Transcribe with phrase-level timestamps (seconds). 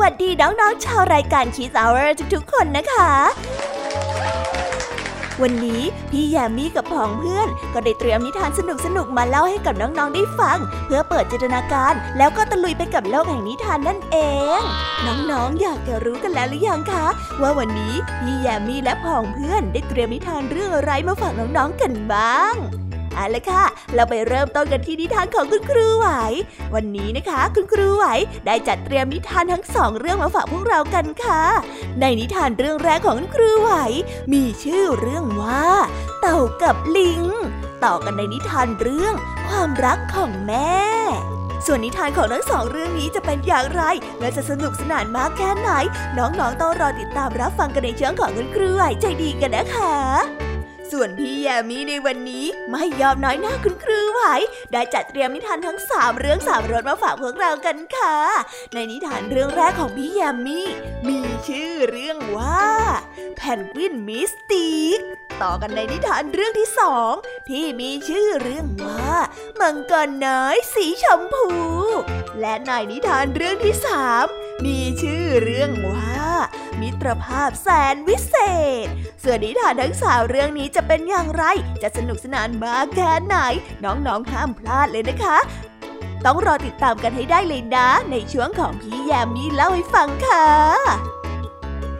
[0.00, 3.10] วัสวัสดีน้องๆชาวรายการ Kiss Hour ทุกๆ คนนะคะ
[5.42, 8.60] วันนี้พี่แยมมี่กับผองเพื่อน ก็ได้เตรียมนิทานส
[8.96, 14.16] นุกๆมาเล่าให้กับน้องๆได้ฟัง เพื่อเปิดจินตนาการแล้วก็ตะลุยไปกับโลกแห่งนิทานนั่นเอ
[14.58, 14.60] ง
[15.06, 17.06] น้องๆอยากจะรู้กันแล้วหรือยังคะ
[17.40, 22.54] ว่าวันนี้พี่แยมมี่และผองเพื่อนได้เตรียมนิทานเรื่องอะไรมาฝากน้องๆกันบ้าง
[23.20, 26.08] เอาละค่ะ เราไปเริ่มต้นกันที่นิทานของคุณครูไหว
[26.74, 28.04] วันนี้นะคะ คุณครูไหว
[28.46, 31.42] ได้จัดเตรียมนิทานทั้งสองเรื่องมาฝากพวกเรากันค่ะ
[32.00, 33.72] ในนิทานเรื่องแรกของคุณครูไหว
[34.32, 35.66] มีชื่อเรื่องว่า
[36.20, 37.22] เต่ากับลิง
[37.84, 39.14] ต่อกันในนิทานเรื่อง
[39.48, 40.80] ความรักของแม่
[41.66, 43.82] ส่วนนิทานของทั้งสองเรื่องนี้จะเป็นอย่างไร
[44.20, 45.70] และจะสนุกสนานมากแค่ไหน
[46.18, 50.49] น้องๆต้องรอติดตามรับฟังกันในช่วงของคุณครูไหวใจดีกันนะคะ
[50.92, 54.22] ส่วนพี่แยมี่ในวันนี้ไม่ยอมน้อยหน้าคุณครูไหว
[54.72, 58.16] ได้จัดเตรียมนิทานทั้งสามเรื่องสามรสมาฝากพวกเรากันค่ะ
[58.74, 60.68] ในนิทานเรื่องแรกของพี่แยมี่
[61.08, 62.68] มีชื่อเรื่องว่า
[63.36, 64.98] แพนกวินมิสติก
[65.42, 67.12] ต่อกันในนิทานเรื่องที่สอง
[67.48, 69.12] ที่มีชื่อเรื่องว่า
[69.60, 71.46] มังกรน้อยสีชมพู
[72.40, 74.26] และในนิทานเรื่องที่สาม
[74.64, 76.09] มีชื่อเรื่องว่า
[77.00, 78.36] ตรภาพแสนวิเศ
[78.84, 78.86] ษ
[79.22, 81.44] ส่วนนิทานทั้งสามเรื่องนี้จะเป็นอย่างไร
[81.82, 83.36] จะสนุกสนานมากแค่ไหน
[83.84, 85.38] น้องๆห้ามพลาดเลยนะคะ
[86.24, 90.46] ต้องรอติดตามกันให้ได้เลยนะ ในช่วงของพี่แยมมี่เล่าให้ฟังค่ะ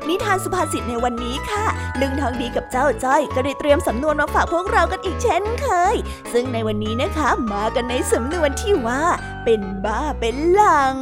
[0.09, 1.65] นิทานสุภาษิตในวันนี้ค่ะ
[2.01, 5.97] ลุงทองดีกับเจ้าจ้อยก็ได้เตรียมสำนวนมาฝากพวกเรากันอีกเช่นเคย
[6.33, 9.03] ซึ่งในวันนี้นะคะ มากันในสำนวนที่ว่า
[9.45, 10.97] เป็นบ้าเป็นหลัง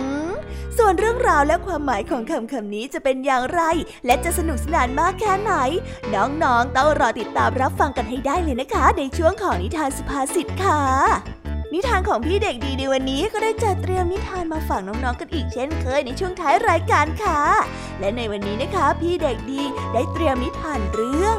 [0.78, 3.62] ส่วนเรื่องราวและความหมายของคำคำนี้จะเป็นอย่างไร
[4.06, 5.53] และจะสนุกสนานมากแค่ไหน
[6.15, 10.81] น้องๆต้องรอติดตามรับฟังกันให้ได้เลยนะคะ ในช่วงของนิทานสุภาษิตค่ะ
[11.72, 17.41] นิทานของพี่เด็กดีในวันนี้ก็ได้จัดเตรียมนิทานมาฝากน้องๆกันอีกเช่นเคยในช่วงท้ายรายการค่ะ
[18.00, 19.62] และในวันนี้นะคะ พี่เด็กดี
[19.93, 21.39] ได้เตรียมนิทานเรื่อง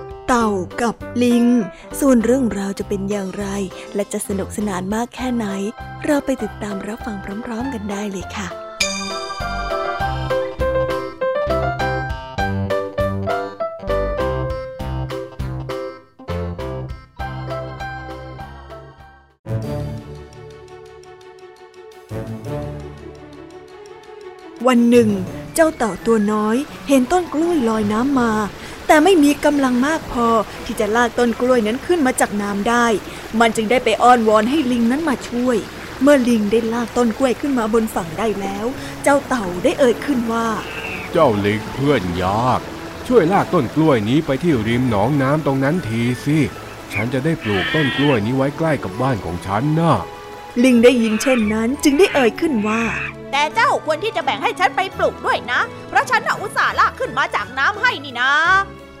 [0.33, 1.45] เต่ากับลิง
[1.99, 3.45] ส่วนเรื่องราวจะเป็นอย่างไร
[3.95, 5.45] และจะสนุกสนานมากแค่ไหน
[6.05, 8.47] เราไปติดตามรับฟังพร้อมๆกันได้เลยค่ะ
[24.67, 25.09] วันหนึ่ง
[25.55, 26.57] เจ้าเต่าตัวน้อย
[26.87, 28.31] เห็นต้นกล้วยลอยน้ำมา
[28.91, 30.27] แต่ไม่มีกำลังมากพอ
[30.65, 32.85] ที่จะลากต้นกล้วยนั้นขึ้นมาจากน้ำได้
[33.39, 35.57] มันจึงได้ไปอ้อนวอนให้ลิงนั้นมาช่วย
[36.01, 38.65] เมื่อลิงได้ลากต้นกล้วยขึ้นมาบนฝั่งได้แล้ว
[39.03, 40.47] เจ้าเต่าได้เอ่ยขึ้นว่า
[41.11, 42.61] เจ้าลิงเพื่อนยาก
[43.07, 46.37] ช่วยลากต้นกล้วยนี้ไปที่ริมหนองน้ำตรงนั้นทีสิ
[46.93, 49.93] ฉันจะได้ปลูกต้นกล้วยนี้ไว้ใกล้กับบ้านของฉันนะ
[50.63, 52.83] ลิงได้ยินเช่นนั้นจึงได้เอ่ยขึ้นว่า
[53.31, 58.31] แต่เจ้าควรที่จะแบ่งให้ฉันไปปลูกด้วยนะ เพราะฉันน่ะอุตส่าห์ลากขึ้นมาจากน้ำให้นี่นะ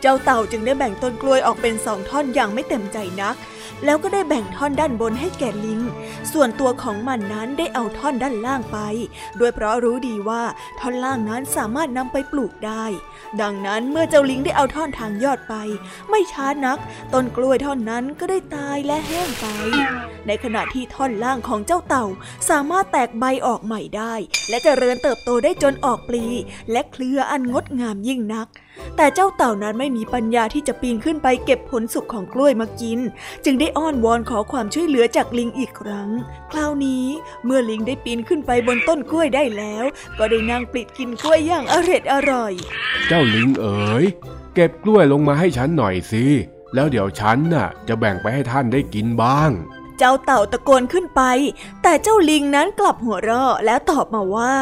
[0.01, 3.35] เจ้าเต่าจึงได้แบ่งต้นกล้วยออกเป็นสองท่อนอย่างไม่เต็มใจนัก
[3.85, 5.81] แล้วก็ได้แบ่งท่อนด้านบนให้แก่ลิง
[6.31, 8.77] ส่วนตัวของมันนั้นได้เอาท่อนด้านล่างไป
[9.39, 10.43] ด้วยเพราะรู้ดีว่า
[10.79, 12.85] ท่อนล่างนั้นสามารถนำไปปลูกได้
[13.41, 15.55] ดังนั้นเมื่อเจ้าลิงได้เอาท่อนทางยอดไป
[16.09, 16.77] ไม่ช้านัก
[17.13, 19.45] ต้นกล้วยท่อนนั้นก็ได้ตายและแห้งไป
[20.27, 22.05] ในขณะที่ท่อนล่างของเจ้าเต่า
[22.49, 24.13] สามารถแตกใบออกใหม่ได้
[24.49, 26.25] และเจริญเติบโตได้จนออกปลี
[26.71, 28.47] และเครืออันงดงามยิ่งนัก
[28.97, 32.99] แต่เจ้าเต่านั้นไม่มีปัญญาที่จะปีนขึ้นไปเก็บผลสุกของกล้วยมากิน
[33.45, 36.09] จึงได้อ้อนวอนขอความช่วยเหลือจากลิงอีกครั้ง
[36.51, 37.05] คราวนี้
[37.45, 39.85] เมื่อลิงได้ปีนขึ้นไปบนต้นกล้วยได้แล้ว
[40.17, 42.53] ก็ได้นั่งปลิดกินกล้วยอย่างอร็ดอร่อย
[43.07, 44.05] เจ้าลิงเอ๋ย
[44.55, 46.25] เก็บกล้วยลงมาให้ฉันหน่อยสิ
[46.73, 49.51] แล้วเดี๋ยวฉันน่ะ จะแบ่งไปให้ท่านได้กินบ้าง
[49.99, 51.21] เจ้าเต่าตะโกนขึ้นไป
[51.83, 54.55] แต่เจ้าลิงนั้นกลับหัวเราะแล้วตอบมาว่า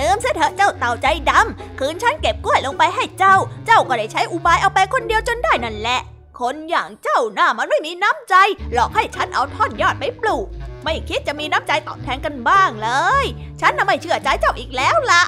[0.00, 3.36] ลืมซะเถอะเจ้าเต่าใจดำ คืนฉันเก็บกล้วยลงไปให้เจ้า
[3.66, 6.00] เจ้าก็ได้ใช้อุบายเอาไปคนเดียวจนได้นั่นแหละ
[6.40, 8.34] คนอย่างเจ้าหน้ามันไม่มีน้ำใจ
[8.72, 10.46] หลอกให้ฉันเอาท่อนยอดไปปลูก
[10.84, 12.90] ไม่คิดจะมีน้ำใจตอบแทนกันบ้างเล
[13.22, 13.26] ย
[13.60, 15.22] ฉันน่ะไม่เชื่อใจเจ้าอีกแล้วล่ะ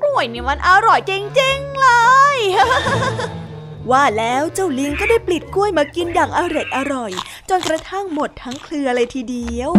[0.00, 1.88] กล้วยนี่มันอร่อยจริงๆเล
[2.36, 2.38] ย
[3.90, 7.12] ว่าแล้วเจ้าลิงก็ได้ปลิดกล้วยมากินอย่างอร็ดอร่อย
[7.48, 9.72] จนกระทั่งหมดทั้งเครือเลยทีเดียว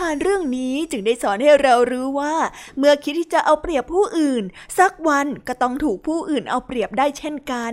[0.00, 2.34] ทานเรื่องนี้จึงได้สอนให้เรารู้ว่า
[2.78, 4.44] เมื่อคิดที่จะเอาเปรียบผู้อื่น
[4.78, 7.72] สักวันก็ต้องถูกผู้อื่นเอาเปรียบได้เช่นกัน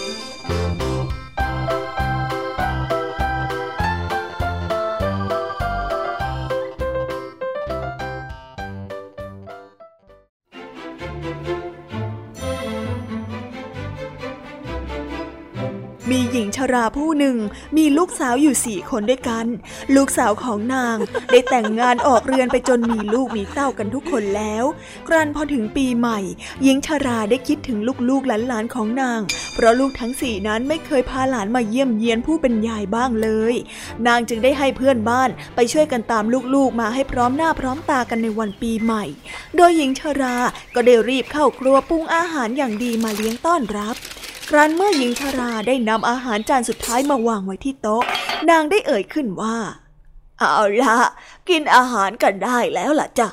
[16.73, 17.37] ราผู้หนึ่ง
[17.77, 19.45] มีลูกสาวอยู่สี่คนด้วยกัน
[19.95, 20.97] ลูกสาวของนาง
[21.31, 24.63] ได้แต่งงานออกเรือนไปจนมีลูกมีเต้ากันทุกคนแล้ว
[25.07, 26.19] ครั้นพอถึงปีใหม่
[26.63, 29.21] หญิงชราได้คิดถึงลูกๆหลานๆของนาง
[29.53, 33.53] เพราะลูกทั้งสี่นั้นไม่เคยพาหลานมาเยี่ยมเยียนผู้เป็นยายบ้างเลย
[34.07, 36.23] นางจึงได้ให้เพื่อนบ้านไปช่วยกันตาม
[36.55, 39.03] ลูกๆมาให้พร้อมหน้าพร้อมตากันในวันปีใหม่
[39.55, 40.37] โดยหญิงชรา
[40.75, 43.95] ก็ได้รีบเข้าครัวปรุงอาหารอย่างดีมาเลี้ยงต้อนรับ
[44.53, 48.03] ครั้นเมื่อหญิงชราได้นำอาหารจานสุดท้ายมาวางไว้ที่โต๊ะ
[48.49, 49.57] นางได้เอ่ยขึ้นว่า
[50.39, 50.97] เอาละ
[51.49, 53.29] กินอาหารกันได้แล้วล่ะจ้ะ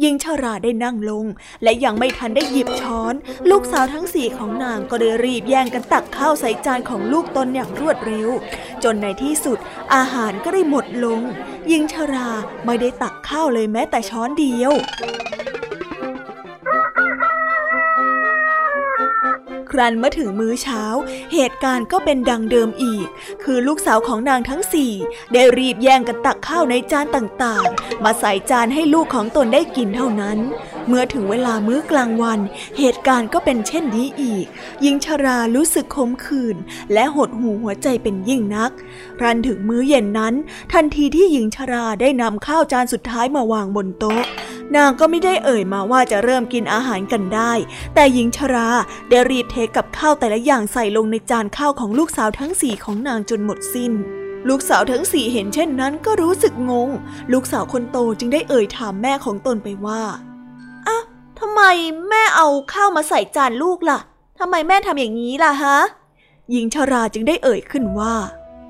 [0.00, 1.24] หญิงชราได้นั่งลง
[1.62, 3.14] และยังไม่ทันได้หยิบช้อน
[3.50, 8.28] ลูกสาวทั้งสี่ของนางก็ได้รีบแย่งกันตักข้าวใส่จานของลูกตนอย่างรวดเร็ว
[8.84, 9.58] จนในที่สุด
[9.94, 11.20] อาหารก็ได้หมดลง
[11.68, 12.28] หญิงชรา
[12.66, 14.72] ไม่ได้ตักข้าวเลยแม้แต่ช้อนเดียว
[19.78, 20.82] รันเมื่อถึงมื้อเช้า
[21.32, 23.06] เหตุการณ์ก็เป็นดังเดิมอีก
[23.42, 24.92] คือลูกสาวของนางทั้งสี่
[25.32, 30.38] ได้รีบแย่งกันตักข้าวในจานต่างๆ มาใส่จานให้ลูกของตนได้กินเท่านั้น
[30.88, 32.40] เมื่อถึงเวลามื้อกลางวัน
[32.78, 34.46] เหตุการณ์ก็เป็นเช่นนี้อีก
[34.84, 36.56] ยิงชรารู้สึกขมขื่น
[36.92, 38.72] และหดหูหัวใจเป็นยิ่งนัก
[39.22, 40.34] รันถึงมื้อเย็นนั้น
[40.72, 44.22] ทันทีที่หญิงชราได้นำข้าวจานสุดท้ายมาวางบนโต๊ะ
[44.76, 47.52] นางก็ไม่ได้เอ่ยมาว่าจะเริ่มกินอาหารกันได้
[47.94, 48.68] แต่หญิงชรา
[49.08, 53.92] ได้รีบเทกับข้าวแต่ละอย่างใส่ลงในจานข้าวของลูกสาวทั้งสี่ของนางจนหมดสิน้น
[54.48, 56.88] ลูกสาวทั้งสี่เห็นเช่นนั้นก็รู้สึกงง
[57.32, 60.02] ลูกสาวคนโตจึงได้เอ่ยถามแม่ของตนไปว่า
[60.86, 60.98] อ้า
[61.38, 61.62] ทำไม
[62.08, 63.98] แม่เอาข้าวมาใส่จานลูกล่ะ
[64.38, 65.76] ทำไมแม่ทำอย่างนี้ล่ะฮะ
[66.50, 68.16] หญิงชราจึงได้เอ่ยขึ้นว่า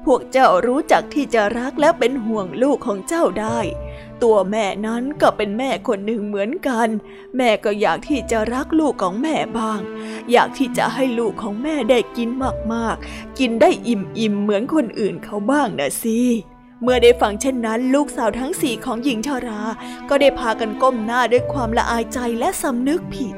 [0.05, 3.59] พวกเจ้ารู้จักที่จะรักและเป็นห่วงลูกของเจ้าได้
[4.23, 6.89] ตัวแม่นั้นก็เป็นแม่คนหนึ่งเหมือนกัน
[7.37, 9.81] แม่ก็อยากที่จะรักลูกของแม่บ้าง
[10.33, 12.29] อยากที่จะให้ลูกของแม่ได้กิน
[12.73, 16.21] มากๆ กินได้อิ่มๆเหมือนคนอื่นเขาบ้างนะสิ
[16.83, 19.63] เมื่อได้ฟังเช่นนั้น ลูกสาวทั้งสี่ของหญิงชารา
[20.09, 23.35] ก็ได้พากันก้มหน้าด้วยความละอายใจและสำนึกผิด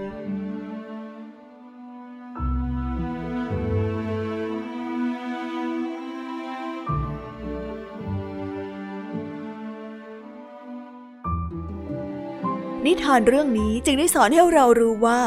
[12.89, 15.21] นิทานเรื่องนี้จึงได้สอนให้เรารู้ว่า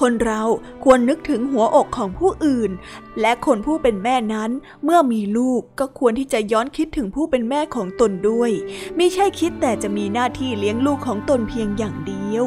[0.00, 0.42] คนเรา
[0.84, 2.70] ควรนึกถึงหัวอกของผู้อื่น
[3.20, 4.50] และคนผู้เป็นแม่นั้น
[4.84, 8.50] เมื่อมีลูกก็ควรที่จะย้อนคิดถึงผู้เป็นแม่ของตนด้วย
[8.96, 12.46] ไม่ใช่คิดแต่จะมีหน้าที่เลี้ยงลูกของตนเพียงอย่างเดียว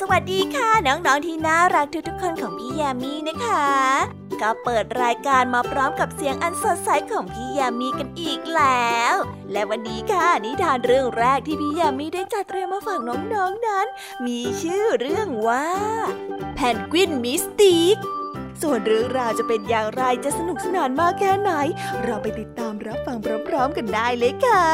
[0.00, 3.66] สวัสดีค่ะ น้องๆที่น่ารักทุกๆคนของพี่ยามีนะคะ
[4.40, 9.14] ก็เปิดรายการมาพร้อมกับเสียงอันสดใสของพี่ยามีกันอีกแล้ว
[9.52, 13.86] และวันนี้ค่ะนิทานเรื่องแรกที่พี่ยามีได้จัดเตรียมมาฝากน้องๆนนั้น
[14.26, 15.66] มีชื่อเรื่องว่า
[16.54, 17.96] แพนกวินมิสติก
[18.62, 21.52] ส่วนเรื่องราวจะเป็นอย่างไรจะสนุกสนานมากแค่ไหน
[22.04, 23.16] เราไปติดตามรับฟัง
[23.48, 24.66] พร้อมๆกันได้เลยค่ะ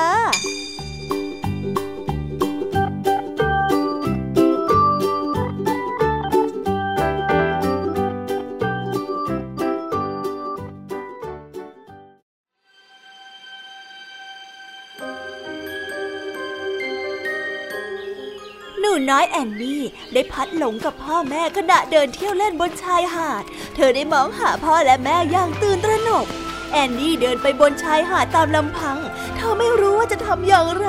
[18.83, 23.43] หน้อยแอนนี่ได้พัดหลงกับพ่อแม่ขณะเดินเที่ยวเล่นบนชายหาด
[23.75, 26.27] เธอได้มองหาพ่อและแม่อย่างตื่นตระหนก
[26.73, 28.99] แอนนี่เดินไปบนชายหาดตามลำพัง
[29.37, 30.89] เธอไม่รู้ว่าจะทำอย่างไร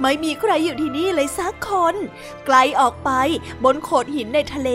[0.00, 1.94] ไม่มีใครอยู่ที่นี่เลยสักคน
[2.46, 3.10] ไกลออกไป
[3.64, 4.70] บนโขดหินในทะเล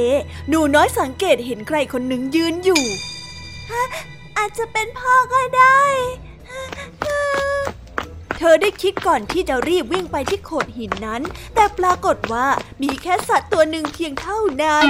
[0.50, 2.84] หนูน้อยสังเกตเห็นใครคนหนึ่งยืนอยู่
[4.38, 5.82] อาจจะเป็นพ่อก็ได้
[8.38, 11.22] เธอได้คิดก่อนที่จะรีบวิ่งไปที่โขดหินนั้น
[11.56, 12.48] แต่ปรากฏว่า
[12.84, 14.88] มีแค่สัตว์ตัวหนึ่งเพียงเท่านั้น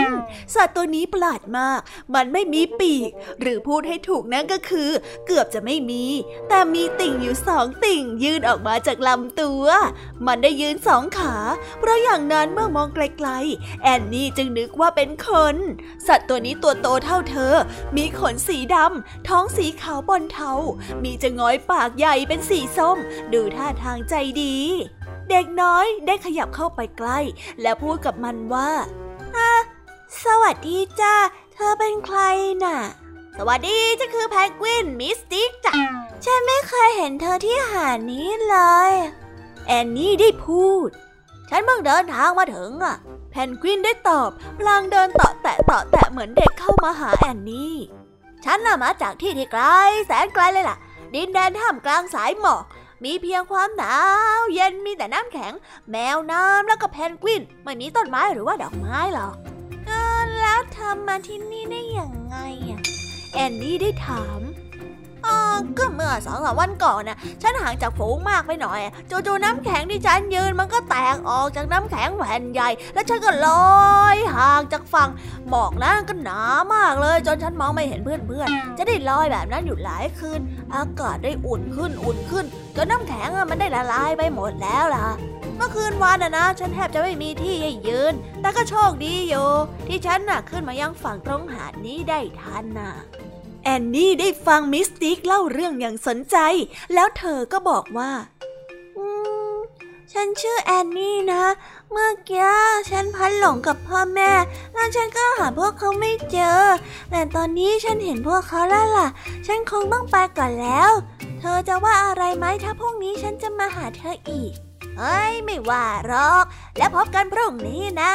[0.56, 1.80] สัตว์ตัวนี้ประหลาดมาก
[2.16, 3.10] มันไม่มีปีก
[3.42, 4.90] หรือพูดให้ถูกนั่นก็คือ
[5.26, 6.06] เกือบจะไม่มี
[6.50, 9.66] แต่มีติ่งอยู่สองติ่งยื่นออกมาจากลำตัว
[10.26, 11.36] มันได้ยืนสองขา
[11.80, 15.56] เพราะอย่างนั้นเมื่อมองไกลๆ แอนนี่จึงนึกว่าเป็นคน
[16.08, 17.54] สัตว์ตัวนี้ตัวโตเท่าเธอ
[17.98, 20.52] มีขนสีดำท้องสีขาวบนเทา
[21.04, 22.98] มีจะง้อยปากใหญ่เป็นสีส้ม
[23.34, 24.58] ดูท่าทางใจดี
[25.30, 27.20] เด็กน้อยได้ขยับเข้าไปใกล้
[27.62, 28.72] และพูดกับมันว่า
[30.24, 31.16] สวัสดีจ้า
[31.54, 32.20] เธอเป็นใคร
[32.64, 32.78] น่ะ
[33.38, 35.74] สวัสดีฉันคือแพนกวินมิสติกจ้ะ
[36.26, 38.58] ฉันไม่เคยเห็นเธอที่หาดนี้เล
[38.90, 38.92] ย
[39.68, 40.90] แอนนี่ได้พูด
[41.50, 42.96] ฉันเพิ่งเดินทางมาถึงอะ
[43.32, 44.30] แพนกวินได้ตอบ
[44.60, 47.76] พลางเดินเตาะแตะเตาะแตะเหมือนเด็กเข้ามาหาแอนนี่
[48.46, 49.64] ฉันน่ะมาจากที่ที่ไกล
[50.08, 50.78] แสนไกลเลยล่ะ
[51.14, 52.64] ดินแดนท่ามกลางสายหมอก
[53.04, 53.98] มีเพียงความหนา
[54.40, 55.54] วเย็นมีแต่น้ำแข็ง
[55.92, 59.36] แมวน้ำแล้วก็แพนกวิน ไม่มีต้นไม้หรือว่าดอกไม้หรอก
[60.42, 62.36] แล้วทำมาที่นี่ได้อย่างไง
[62.70, 62.82] อะ
[63.34, 64.42] แอนนี่ได้ถาม
[65.78, 68.80] ก็เมื่อสองสามวันก่อนน่ะ ฉันห่างจากฝูงมากไปหน่อย
[69.10, 73.48] จู่ๆน้ำแข็งที่ฉันยืนมันก็แตกออกจากน้ำแข็งแผ่นใหญ่ แล้วฉันก็ล
[73.90, 75.10] อยห่างจากฝั่ง
[75.50, 76.42] หมอกนั่นก็หนา
[76.74, 80.40] มากเลย จนฉันมองไม่เห็นเพื่อนๆ จะได้ลอยแบบนั้นอยู่หลายคืน
[80.76, 85.08] อากาศได้อุ่นขึ้นอุ่นขึ้นจนน้ำแข็งมันได้ละลายไปหมดแล้วล่ะ
[85.56, 89.48] เมื่อคืนวานน่ะนะ ฉันแทบจะไม่มีที่ให้ยืน แต่ก็โชคดีอยู่
[89.88, 92.94] ที่ฉันน่ะขึ้นมายังฝั่งตรงหาดนี้ได้ทันน่ะ
[93.70, 96.38] แอนนี่ได้ฟังมิสติกเล่าเรื่องอย่างสนใจ
[96.94, 98.12] แล้วเธอก็บอกว่า
[98.98, 99.06] อื
[99.54, 99.56] ม
[100.14, 101.44] ฉันชื่อแอนนี่นะ
[101.92, 102.48] เมื่อกี้
[102.90, 104.32] ฉันพันหลงกับพ่อแม่
[104.74, 106.62] แล้วฉันก็หาพวกเขาไม่เจอ
[107.12, 109.08] แต่ตอนนี้ฉันเห็นพวกเขาแล้วล่ะ
[109.48, 110.92] ฉันคงต้องไปก่อนแล้ว
[111.40, 114.52] เธอจะว่าอะไรไหมถ้าพรุ่งนี้ฉันจะมาหาเธออีก
[114.98, 116.46] เฮ้ย ไม่ว่าหรอก
[116.78, 118.14] แล้วพบกันพรุ่งนี้นะ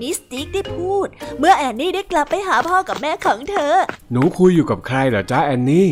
[0.00, 1.06] มิสติกได้พูด
[1.38, 3.74] เมื่อแอนนี่ได้กลับไปหาพ่อกับแม่ของเธอ
[4.12, 5.90] หนูคุยอยู่กับใครเหรอจ้าแอนนี่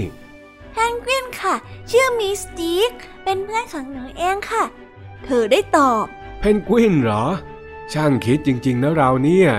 [0.73, 1.55] เพนกวินค่ะ
[1.91, 2.93] ชื่อมิสติก
[3.25, 4.65] เป็นเพื่อนของหนูเองค่ะ
[5.25, 6.05] เธอได้ตอบ
[6.41, 7.25] เพนกวินเหรอ
[7.93, 9.51] ช่างคิดจริง ๆ นะเราเนี่ย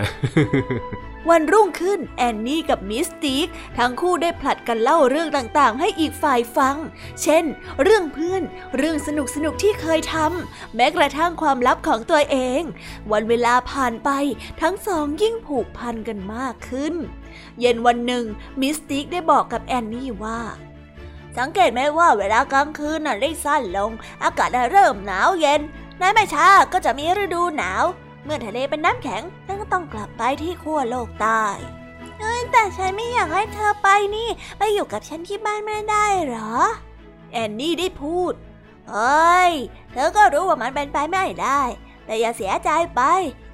[1.30, 6.76] วันรุ่งขึ้นแอนนี่กับมิสติกทั้งคู่ได้ผลัดกันเล่าเรื่องต่างๆ ให้อีกฝ่ายฟัง
[7.22, 7.44] เช่น
[7.82, 8.44] เรื่องเพื่อน
[8.78, 12.62] เรื่องสนุกสนุกที่เคยทำแม้กระทั่งความลับของตัวเอง
[13.12, 14.10] วันเวลาผ่านไป
[14.62, 16.94] ทั้งสองยิ่งผูกพันกันมากขึ้น
[17.60, 18.26] เย็นวันหนึ่ง
[18.62, 20.42] มิสติกได้บอกกับแอนนี่ว่า
[21.38, 23.92] สังเกตไหมว่าเวลากลางคืนน่ะได้สั้นลง
[24.24, 25.62] อากาศเริ่มหนาวเย็น
[26.00, 27.86] ในไม่ช้าก็จะมีฤดูหนาว
[28.28, 31.44] เมื่อทะเลเป็นน้ำแข็งฉันก็ต้องกลับไปที่ขั้วโลกใต้
[32.20, 36.52] เอ้ยแต่ฉันไม่อยากให้เธอไปนี่ ไปอยู่กับฉันที่บ้านไม่ได้หรอ
[37.32, 38.34] แอนนี่ได้พูด
[38.90, 39.52] เอ้ย
[39.92, 41.62] เธอก็รู้ว่ามันเป็นไปไม่ได้
[42.06, 43.02] แต่อย่าเสียใจไป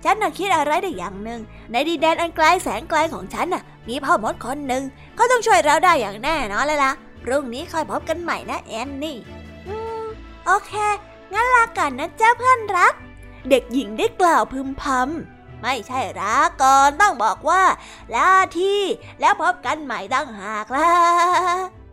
[0.03, 4.83] ฉันน่ะคิดอะไรได้อย่างหนึ่ง ในดินแดนอันไกลแสนไกลของฉันน่ะ มีพ่อมดคนหนึ่ง
[5.15, 6.91] เขาต้องช่วยเราได้อย่างแน่นอนเลยล่ะ
[7.23, 9.17] พรุ่งนี้คอยพบกันใหม่นะแอนนี่
[9.67, 10.03] อืม
[10.45, 10.71] โอเค
[11.33, 12.93] งั้นลาก่อนนะเจ้าเพื่อนรัก
[13.49, 17.63] เด็กหญิงได้กล่าวพึมพำไม่ใช่รักก่อนต้องบอกว่า
[18.15, 18.81] ลาที่
[19.19, 20.91] แล้วพบกันใหม่ตั้งหากล่ะ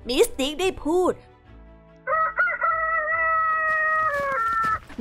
[0.08, 1.12] มิสติกได้พูด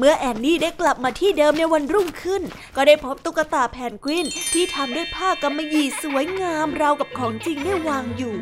[0.02, 2.42] เมื่อแอนนี่ได้กลับมาที่เดิมในวันรุ่งขึ้น
[2.76, 8.36] ก็ได้พบตุ๊กตาเพนกวินที่ทำด้วยผ้ากำมะหยี่สวยงามราวกับของจริงได้วางอยู่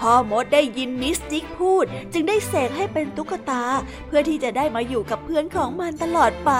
[0.00, 3.64] พ่อมดได้ยินมิสติกพูด จึงได้เสกให้เป็นตุ๊กตา
[4.06, 6.52] เพื่อที่จะได้มาอยู่กับเพื่อนของมันตลอดไป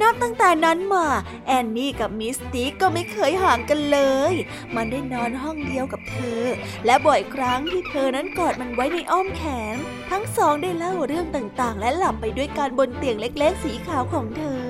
[0.00, 1.06] นับตั้งแต่นั้นมา
[1.46, 4.00] แอนนี่กับมิสติกก็ไม่เคยห่างกันเล
[4.32, 4.34] ย
[4.74, 6.42] มันได้นอนห้องเดียวกับเธอ
[6.86, 9.42] และบ่อยครั้งที่เธอนั้นกอดมันไว้ในอ้อมแข
[9.74, 9.76] น
[10.10, 14.64] ทั้งสองได้เล่าเรื่องต่างๆ และหลับไปด้วยการบนเตียงเล็ก ๆ สีขาวของเธอ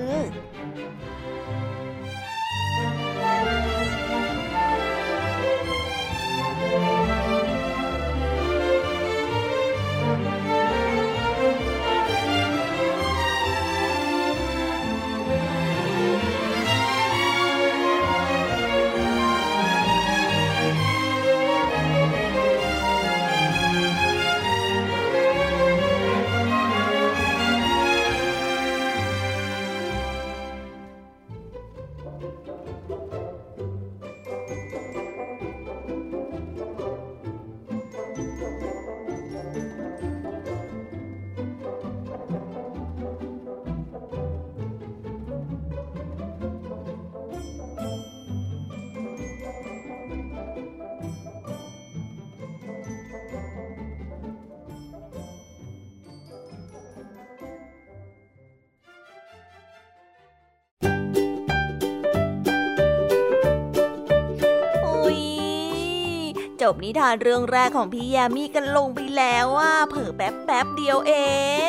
[66.65, 71.13] จบนิทานเรื่องแรกของพี่ยามีกันลงไปแล้วว่าเผลอแป๊บแป๊บเดียวเอ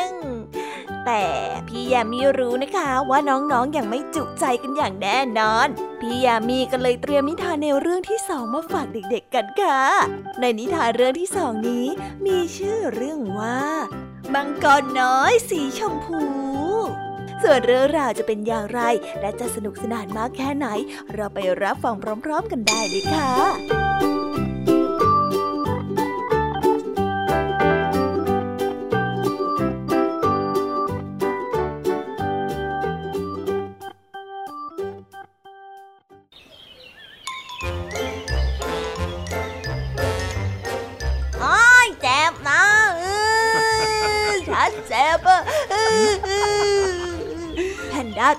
[0.05, 0.07] ง
[1.07, 1.25] แต่
[1.69, 5.69] พี่ยามีรู้นะคะว่าน้องๆออย่างไม่จุใจกันอย่างแน่นอน
[6.01, 9.81] พี่ยามีก็เลยเตรียมนิทานในวเรื่องที่สองมาฝากเด็กๆกันค่ะ
[10.41, 11.87] ในนิทานเรื่องที่สองนี้
[12.27, 13.61] มีชื่อเรื่องว่า
[14.35, 16.23] มังกรน้อยสีชมพู
[17.43, 18.81] ส่วนเรื่องราวจะเป็นอย่างไร
[19.21, 20.67] และจะสนุกสนานมากแค่ไหน
[21.15, 24.26] เราไปรับฟังพร้อม ๆ กันได้เลยค่ะ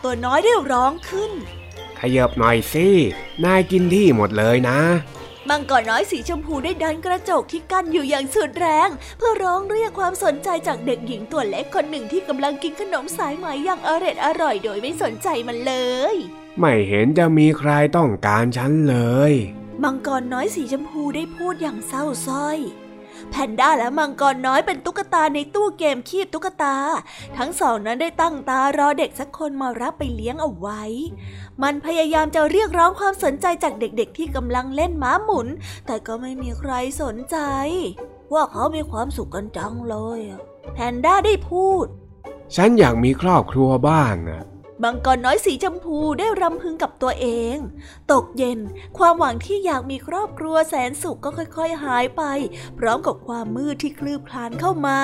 [0.04, 1.32] ตัวน้อยได้ร้องขึ้น
[2.00, 2.88] ขยับหน่อยสิ
[3.44, 4.80] นายกินที่หมดเลยนะ
[5.50, 15.74] มังกรน้อยสีชมพูได้ดันกระจกที่กั้นอยู่อย่างสุดแรง เพื่อร้องเรียกความสนใจจากเด็กหญิงตัวเล็กคนหนึ่งที่กำลังกินขนมสายไหมอย่างอร่อยอร่อยโดยไม่สนใจมันเล
[16.14, 16.16] ย
[16.60, 18.98] ไม่เห็นจะมีใครต้องการฉันเล
[19.32, 19.34] ย
[19.84, 22.58] มังกรน้อยสีชมพูได้พูดอย่างเศร้าส้อย
[23.30, 26.76] แพนด้าและมังกรน้อยเป็นตุ๊กตาในตู้เกมคีบตุ๊กตา
[27.38, 30.84] ทั้งสองนั้นได้ตั้งตารอเด็กสักคนมารับไปเลี้ยงเอาไว้
[31.64, 35.48] มันพยายามจะเรียกร้องความสนใจจากเด็กๆที่กำลังเล่นม้าหมุน
[35.86, 37.38] แต่ก็ไม่มีใครสนใจ
[38.34, 40.20] ว่าเขามีความสุขกันจังเลย
[40.74, 41.86] แพนด้าได้พูด
[42.56, 44.44] ฉันอยากมีครอบครัวบ้างอะ
[44.84, 47.56] มังกรน้อยสีชมพูได้รำพึงกับตัวเอง
[48.12, 48.60] ตกเย็น
[48.98, 52.24] ความหวังที่อยากมีครอบครัวแสนสุขก็ค่อยๆหายไป
[52.80, 55.00] พร้อมกับความมืดที่คลืบคลานเข้ามา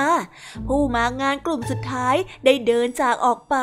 [0.68, 3.56] ผู้มางานกลุ่มสุดท้ายได้เดินจากออกไป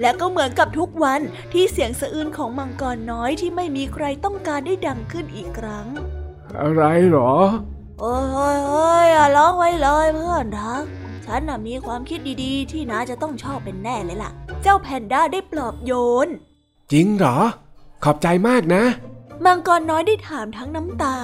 [0.00, 1.20] และก็เหมือนกับทุกวัน
[1.52, 5.86] ที่เสียงสะอื้นของมังกรน้อยที่ไม่มีใครต้องการได้ดังขึ้นอีกครั้ง
[6.60, 7.34] อะไรหรอ
[8.00, 10.84] โอ้ยโอ้ยโอ้ยอย่าร้องไว้เลยเพื่อนรัก
[11.26, 14.30] ฉันน่ะมีความคิดดีๆ ที่น้าจะต้องชอบเป็นแน่เลยล่ะ
[14.62, 15.92] เจ้าแพนด้าได้ปลอบโย
[16.26, 16.28] น
[16.92, 17.36] จริงเหรอ
[18.04, 18.84] ขอบใจมากนะ
[19.44, 21.16] มังกรน้อยได้ถามทั้งน้ำตา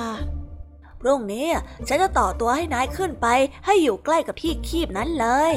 [1.00, 1.46] พรุ่งนี้
[1.88, 3.26] ฉันจะต่อตัวให้นายขึ้นไป
[3.66, 5.54] ให้อยู่ใกล้กับที่คีบนั้นเลย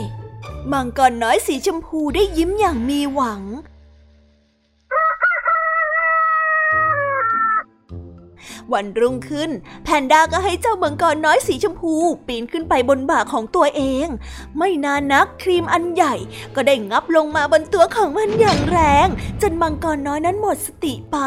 [0.72, 3.42] มังกรน้อยสีชมพูได้ยิ้มอย่างมีหวัง
[8.74, 9.50] วันรุ่งขึ้น
[9.84, 11.94] แพนด้าก็ให้เจ้ามังกรน้อยสีชมพู
[12.28, 14.08] ปีนขึ้นไปบนบ่าของตัวเอง
[14.58, 16.16] ไม่นานนักครีมอันใหญ่
[16.56, 19.08] ก็ได้งับลงมาบนตัวของมันอย่างแรง
[19.42, 21.18] จนมังกรน้อยนั้นหมดสติไป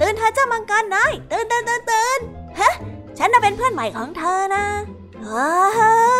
[0.00, 2.18] ตื่นเธอเจ้ามังกรน้อยตื่นตื่นตื่นตื่น
[2.60, 2.72] ฮะ
[3.18, 4.64] ฉันน่ะเป็นเพื่อนใหม่ของเธอนะ
[5.26, 5.52] ว้า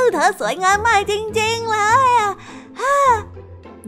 [0.01, 2.33] วเธอสวยงามมากจริง ๆ เลยอะ
[2.81, 2.97] ฮ่า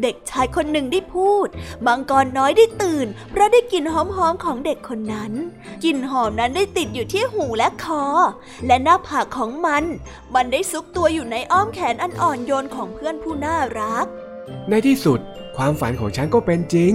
[0.02, 1.48] เด็กชายคนหนึ่งได้พูด
[1.86, 5.32] มังกรน้อยได้ตื่น เพราะได้กลิ่นหอมๆของเด็กคนนั้น
[5.84, 8.04] กลิ่นหอมนั้นได้ติดอยู่ที่หูและคอ
[8.66, 9.84] และหน้าผากของมัน
[10.34, 14.06] มันได้ซุกตัวอยู่ในอ้อมแขนอันอ่อนโยนของเพื่อนผู้น่ารัก
[14.68, 15.18] ในที่สุด
[15.56, 16.92] ความฝันของฉันก็เป็นจริง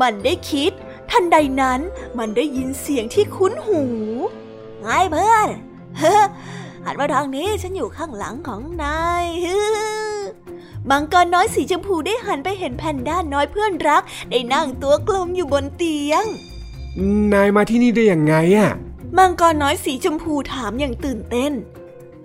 [0.00, 0.72] มันได้คิด
[1.10, 1.80] ทันใดนั้น
[2.18, 3.82] มันได้ยินเสียงที่คุ้นหู
[4.80, 5.48] ไงเพื่อน
[5.98, 6.24] เฮ้อ
[6.84, 9.58] หันมาทางนี้ฉันอยู่ข้างหลังของนายฮึ
[10.90, 16.24] มังกรน้อยสีชมพูได้หันไปเห็นแพนด้าน้อยเพื่อนรัก ได้นั่งตัวกลมอยู่บนเตียง
[17.32, 18.70] นายมาที่นี่ได้ยังไงอะ
[19.18, 21.52] มังกรน้อยสีชมพูถามอย่างตื่นเต้น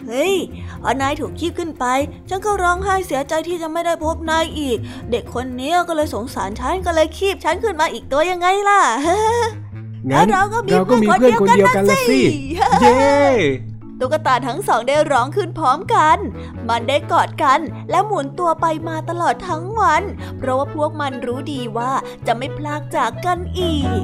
[0.06, 0.36] เฮ้ย
[0.82, 1.86] พอนายถูกขี้ขึ้นไป
[2.30, 4.78] ฉันก็ร้องไห้เสียใจที่จะไม่ได้พบนายอีก
[5.12, 8.82] เด็กคนนี้ก็เลยสงสารฉันก็เลยคีบฉันขึ้นมาอีกตัวยังไงล่ะ
[10.12, 12.20] งั้นแล้วเราก็มีเราก็มีเพื่อนคนเดียวกันละสิ
[12.82, 12.96] เย้
[14.00, 16.18] ตุ๊กตาทั้งสองได้ร้องขึ้นพร้อมกัน
[16.70, 20.04] มันได้กอดกันและหมุนตัวไปมาตลอดทั้งวัน
[20.38, 21.92] เพราะว่าพวกมันรู้ดีว่า
[22.28, 24.04] จะไม่พลากจากกันอีก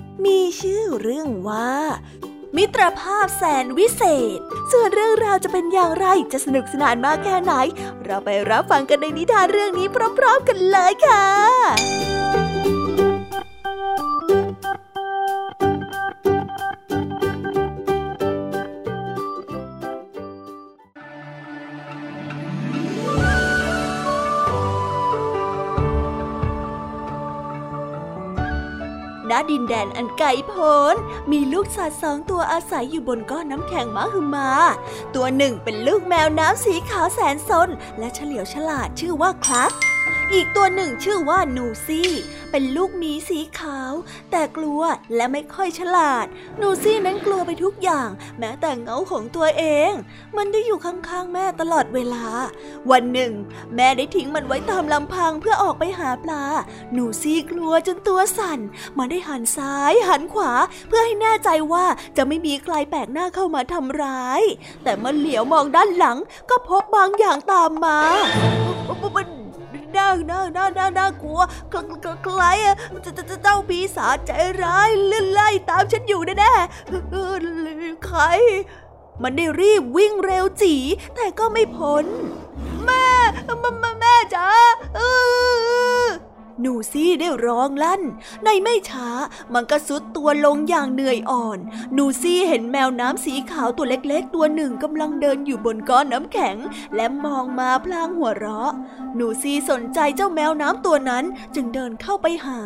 [0.25, 1.71] มีชื่อเรื่องว่า
[2.57, 4.03] มิตรภาพแสนวิเศ
[4.37, 4.39] ษ
[4.71, 7.53] ส่วนเรื่องราวจะเป็นอย่างไรจะสนุกสนานมากแค่ไหน
[8.05, 12.20] เราไปรับฟังกันในนิทานเรื่องนี้พร้อม ๆ กันเลยค่ะ
[29.31, 30.95] ณดินแดนอันไกลโพ้น
[31.31, 34.49] มีลูกสัตว์สองตัวอาศัยอยู่บนก้อนน้ำแข็งมหึมา
[35.15, 39.71] ตัวหนึ่งเป็นลูกแมวน้ำสีขาวแสนสน และเฉลียวฉลาดชื่อว่าคลัก
[40.35, 42.11] อีกตัวหนึ่งชื่อว่านูซี่
[42.51, 43.93] เป็นลูกหมีสีขาว
[44.31, 44.81] แต่กลัว
[45.15, 46.25] และไม่ค่อยฉลาด
[46.61, 49.91] นูซี่นั้นกลัวไปทุกอย่าง แม้แต่เงาของตัวเอง
[50.37, 52.25] มันได้อยู่ข้างๆแม่ตลอดเวลา
[52.91, 53.31] วันหนึ่ง
[53.75, 56.43] แม่ได้ทิ้งมันไว้ตามลำพังเพื่อออกไปหาปลา
[56.97, 58.59] นูซี่กลัวจนตัวสั่น
[58.97, 60.51] มันได้หันซ้ายหันขวา
[60.87, 61.85] เพื่อให้แน่ใจว่า
[62.17, 64.41] จะไม่มีใครแปลกหน้าเข้ามาทำร้าย
[64.83, 66.17] แต่มันเหลียวมองด้านหลัง
[66.49, 67.99] ก็พบบางอย่างตามมา
[69.97, 71.41] น่าน่าน่าน่าน่ากลัว
[72.25, 72.43] ใคร
[73.05, 74.31] จะเจ้าปีศาจใจ
[74.63, 76.51] ร้ายเล่นไล่ตามฉันอยู่แน่แน่
[78.05, 78.19] ใคร
[79.21, 80.75] มันได้รีบวิ่งเร็วจี
[81.15, 82.05] แต่ก็ไม่พ้น
[82.85, 83.07] แม่
[83.59, 84.47] แม่แม่จ๋า
[86.61, 88.01] หนูซี่ได้ร้องลั่น
[88.43, 89.09] ในไม่ช้า
[89.53, 91.59] มันก็สุดตัวลงอย่างเหนื่อยอ่อน
[91.93, 96.57] หนูซี่เห็นแมวน้ำสีขาวตัวเล็กๆ ตัวหนึ่งกำลังเดินอยู่บนก้อนน้ำแข็ง
[96.95, 98.71] และมองมาพลางหัวเราะ
[99.15, 101.23] หนูซี่สนใจเจ้าแมวน้ำตัวนั้น
[101.55, 102.61] จึงเดินเข้าไปหา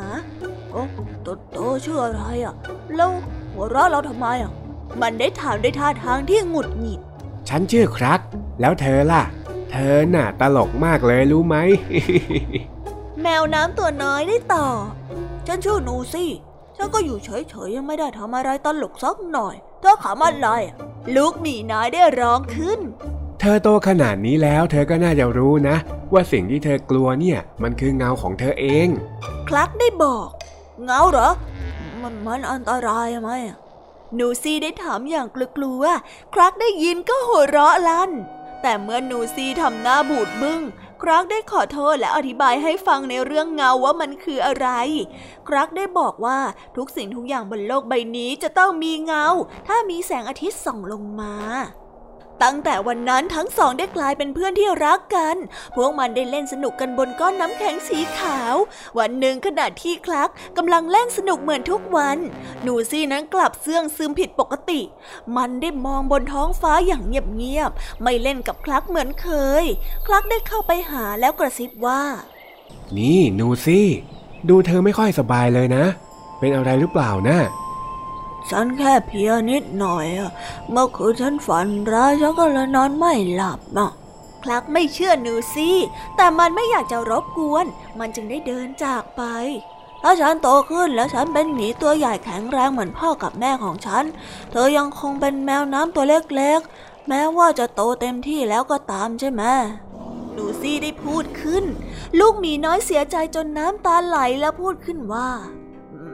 [0.72, 0.84] โอ้
[1.24, 2.56] โตโตชื่ออะไรอะ
[2.96, 3.12] แล้ว
[3.54, 4.52] หัวเราะเราทำไมอะ
[5.02, 7.00] มันได้ถามด้วยท่าทางที่หงุดหงิด
[7.50, 8.20] ฉันชื่อครัก
[8.62, 9.24] แล้วเธอล่ะ
[9.72, 11.56] เธอน่ะตลกมากเลยรู้ไหม
[13.22, 14.80] แมวน้ำตัวน้อยได้ตอบ
[15.48, 16.32] ฉันชื่อนูซี่
[16.76, 17.30] ฉันก็อยู่เฉ
[17.68, 20.48] ยๆยังไม่ได้ทำอะไรตลกสักหน่อยเธอขำอะไร
[21.16, 22.80] ลูกหมีน้อยได้ร้องขึ้น
[23.40, 25.76] เธอโตขนาดนี้แล้ว เธอก็น่าจะรู้นะ
[26.14, 28.88] ว่าสิ่งที่เธอกลัวเนี่ย มันคือเงาของเธอเอง
[29.48, 30.28] คลักได้บอก
[30.84, 31.30] เงาเหรอ
[32.02, 33.32] มันมันอันตรายไหม
[34.20, 38.12] นูซี่ได้ถามอย่างกลัวๆคลักได้ยินก็หัวเราะลั่น
[38.62, 44.68] แต่เมื่อนูซี่ทำหน้าบูดบึง้งค รักได้ขอโทษและอธิบายให้ฟังในเรื่องเงาว่ามันคืออะไร
[45.48, 46.40] ครักได้บอกว่า
[46.78, 49.26] ทุกสิ่งทุกอย่างบนโลกใบนี้จะต้องมีเงา
[49.68, 51.34] ถ้ามีแสงอาทิตย์ส่องลงมา
[52.44, 55.36] ตั้งแต่วันนั้นทั้งสองได้กลายเป็นเพื่อนที่รักกัน
[55.76, 58.56] พวกมันได้เล่นสนุกกันบนก้อนน้ำแข็งสีขาว
[59.00, 62.18] วันหนึ่งขณะที่คลักกำลังเล่นสนุกเหมือนทุกวัน
[62.64, 64.82] หนูซี่นั้นกลับเสื่องซึมผิดปกติ
[65.38, 69.30] มันได้มองบนท้องฟ้าอย่างเงียบๆ ไม่เล่นกับคลักเหมือนเค
[69.64, 69.66] ย
[70.08, 72.04] คลักได้เข้าไปหาแล้วกระซิบว่า
[72.98, 73.88] นี่หนูซี่
[74.50, 75.86] ดูเธอไม่ค่อยสบายเลยนะ
[76.40, 77.38] เป็นอะไรหรือเปล่านะ
[78.52, 80.32] ฉันแค่เพียนิดหน่อยอะ
[80.72, 83.92] เมื่อคืนฉันฝันร้ายฉันก็เลยนอนไม่หลับอะ
[84.44, 85.78] คลักไม่เชื่อนูซี่
[86.16, 87.66] แต่มันไม่อยากจะรบกวน
[88.00, 89.24] มันจึงได้เดินจากไป
[90.02, 94.04] ถ้าฉันโตขึ้นแล้วฉันเป็นหมีตัวใหญ่แข็งแรงเหมือนพ่อกับแม่ของฉัน
[94.52, 99.44] เธอยังคงเป็นแมวน้ำตัวเล็กๆ แม้ว่าจะโตเต็มที่แล้วก็ตามใช่ไหม
[100.36, 101.64] นูซี่ได้พูดขึ้น
[102.20, 105.30] ลูกหมีน้อยเสียใจจนน้ำตาไหลแล้วพูดขึ้นว่า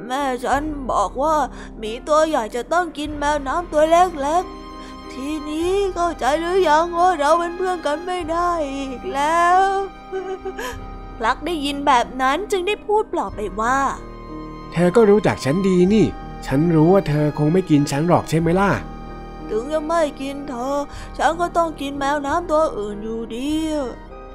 [0.08, 1.36] แม่ฉันบอกว่า
[1.78, 9.60] หมีตัวใหญ่จะต้องกินแมวน้ำตัวเล็กๆ ทีนี้เข้าใจหรือยังว่าเราเป็นเพื่อนกันไม่ได้อีกแล้ว
[11.18, 13.80] พลักได้ยินแบบนั้นจึงได้พูดปลอบไปว่า
[14.72, 16.06] เธอก็รู้จักฉันดีนี่
[16.46, 18.72] ฉันรู้ว่าเธอคงไม่กินฉันหรอกใช่ไหมล่ะ
[19.50, 20.78] ถึงจะไม่กินเธอ
[21.18, 23.52] ฉันก็ต้องกินแมวน้ำตัวอื่นอยู่ดี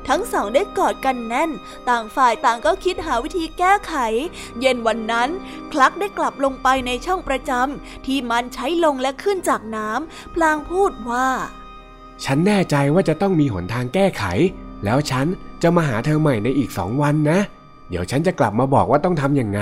[0.08, 1.50] ทั้งสองได้กอดกันแน่น
[1.88, 3.94] ต่างฝ่ายต่างก็คิดหาวิธีแก้ไข
[4.60, 5.28] เย็นวันนั้น
[5.72, 11.28] คลักได้กลับลงไปในช่องประจำที่มันใช้ลงและขึ้นจากน้ำพลางพูดว่า
[12.24, 14.24] ฉันแน่ใจว่าจะต้องมีหนทางแก้ไข
[14.84, 15.26] แล้วฉัน
[15.62, 17.38] จะมาหาเธอใหม่ในอีกสองวันนะ
[17.88, 19.60] เดี๋ยวฉันจะกลับมาบอกว่าต้องทำยังไง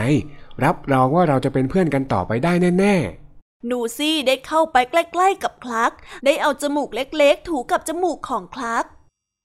[0.64, 5.92] รับรองว่าเราจะเป็นเพื่อนกันต่อไปได้แน่ๆนูซี่ได้เข้าไปใกล้ ๆ กับคลัก
[6.24, 8.85] ได้เอาจมูกเล็ก ๆ ถูกับจมูกของคลัก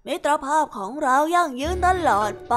[0.07, 2.55] มิตรภาพของเรายั่งยืนตลอดไป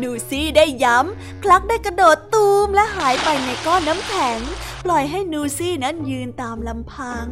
[0.00, 4.38] นูซี่ได้ย้ำ คลักได้กระโดดตูมและหายไปในก้อนน้ำแข็ง
[4.84, 7.28] ปล่อยให้นูซี่นั้นยืนตามลำพัง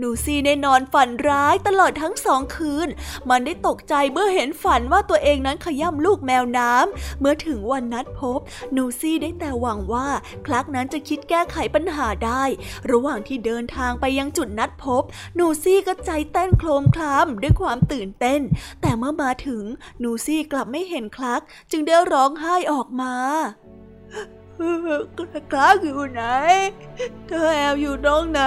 [0.00, 2.88] นูซี่ได้นอนฝันร้ายตลอดทั้งสองคืน
[3.30, 8.40] มันได้ตกใจเมื่อเห็นฝันว่าตัวเองนั้นขย่ำลูกแมวน้ำ เมื่อถึงวันนัดพบ
[8.76, 10.08] นูซี่ได้แต่หวังว่า
[10.46, 12.44] คลักนั้นจะคิดแก้ไขปัญหาได้
[12.90, 15.02] ระหว่างที่เดินทางไปยังจุดนัดพบ
[15.38, 18.40] นูซี่ก็ใจเต้นโครมคลามด้วยความตื่นเต้น
[18.82, 19.64] แต่เมื่อมาถึง
[20.02, 23.14] นูซี่กลับไม่เห็นคลัก จึงได้ร้องไห้ออกมา
[25.52, 26.22] คลักอยู่ไหน
[27.28, 28.40] เธอแอบอยู่ตรงไหน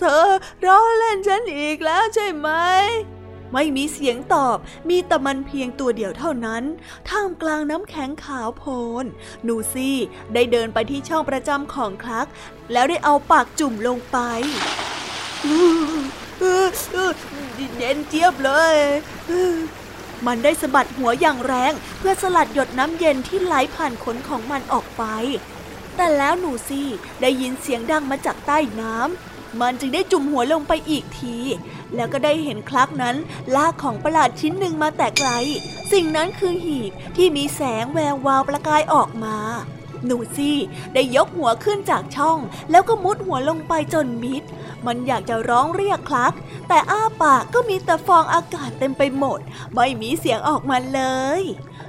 [0.00, 0.28] เธอ
[0.64, 2.48] ร้องเล่นฉันอีกแล้วใช่ไหม
[3.52, 4.56] ไม่มีเสียงตอบ
[4.88, 6.64] มีแต่มันเพียงตัวเดียวเท่านั้น
[7.08, 8.70] ท่ามกลางน้ำแข็งขาวโพล
[9.02, 9.04] น
[9.46, 9.96] นูซี่
[10.34, 12.26] ได้เดินไปที่ช่องประจำของคลัก
[12.72, 14.18] แล้วได้เอาปากจุ่มลงไป
[17.78, 18.76] เย็นเจี๊ยบเลย
[20.26, 25.04] มันได้สะบัดหัวอย่างแรง เพื่อสลัดหยดน้ำเย็นที่ไหลผ่านขนของมันออกไป
[25.96, 26.88] แต่แล้วหนูซี่
[27.20, 31.36] ได้ยินเสียงดังมาจากใต้น้ำมันจึงได้จุ่มหัวลงไปอีกที
[31.94, 33.16] แล้วก็ได้เห็นคลักนั้น
[33.56, 35.30] ลากของประหลาดชิ้นหนึ่งมาแต่ไกล
[35.92, 39.36] สิ่งนั้นคือหีบที่มีแสงแวววาวประกายออกมา
[40.08, 40.58] นูซี่
[40.94, 42.38] ได้ยกหัวขึ้นจากช่อง
[42.70, 44.42] แล้วก็มุดหัวลงไปจนมิด
[44.86, 46.34] มันอยากจะร้องเรียกคลัก
[46.68, 49.38] แต่อ้าปากก็มีแต่ฟองอากาศเต็มไปหมด
[49.74, 51.00] ไม่มีเสียงออกมาเล
[51.40, 51.42] ย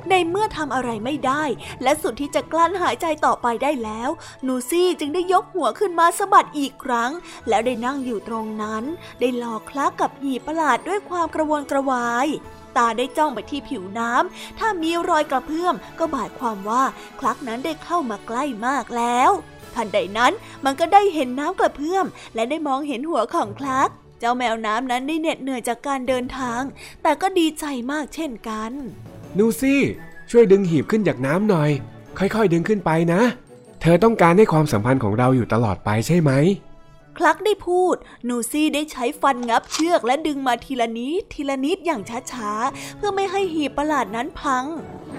[0.09, 1.43] ในเมื่อทำอะไรไม่ได้
[1.83, 4.09] และสุดที่จะกลั้นหายใจต่อไปได้แล้ว
[4.47, 7.11] นูซี่จึงได้ยกหัวขึ้นมาสะบัดอีกครั้ง
[7.49, 8.83] แล้วได้นั่งอยู่ตรงนั้น
[9.19, 12.27] ได้หลอกคลักกับหีประหลาดด้วยความกระวนกระวาย
[12.77, 16.83] ตาได้จ้องไปที่ผิวน้ำ ถ้ามีรอยกระเพื่อมก็หมายความว่า
[17.19, 19.31] คลักนั้นได้เข้ามาใกล้มากแล้ว
[19.75, 20.33] ทันใดนั้น
[20.65, 22.05] มันก็ได้เห็นน้ำกระเพื่อม
[22.35, 26.61] และได้มองเห็นหัวของคลัก เจ้าแมวน้ำนั้นได้เหน็ดเหนื่อยจากการเดินทาง
[27.03, 28.71] แต่ก็ดีใจมากเช่นกัน
[29.37, 29.81] นูซี่
[30.31, 31.71] ช่วยดึงหีบขึ้นจากน้ำหน่อย
[32.17, 33.21] ค่อยๆ ดึงขึ้นไปนะ
[33.81, 36.31] เธอต้องการให้ความสัมพันธ์ของเราอยู่ตลอดไปใช่ไหม
[37.19, 37.95] คลักได้พูด
[38.27, 42.01] นูซี่ได้ใช้ฟันงับเชือกและดึงมาทีละนิดทีละนิดอย่าง
[42.31, 44.65] ช้าๆ เพื่อไม่ให้หีบประหลาดนั้นพัง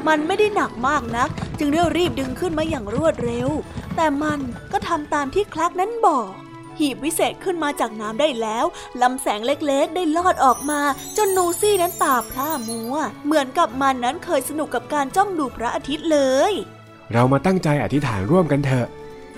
[0.08, 3.48] มันไม่ได้หนักมากนัก จึงได้รีบดึงขึ้นมาอย่างรวดเร็ว
[3.96, 4.40] แต่มัน
[4.72, 6.30] ก็ทำตามที่คลักนั้นบอก
[6.78, 8.64] หีบวิเศษขึ้นมาจากน้ำได้แล้ว
[9.02, 10.80] ลำแสงเล็กๆ ได้ลอดออกมา
[11.16, 16.18] จนนูซี่นั้นตาพร่ามัว เหมือนกับมันนั้นเคยสนุกกับการจ้องดูพระอาทิตย์เล
[16.50, 16.52] ย
[17.12, 18.86] เรามาตั้งใจอธิษฐานร่วมกันเถอะ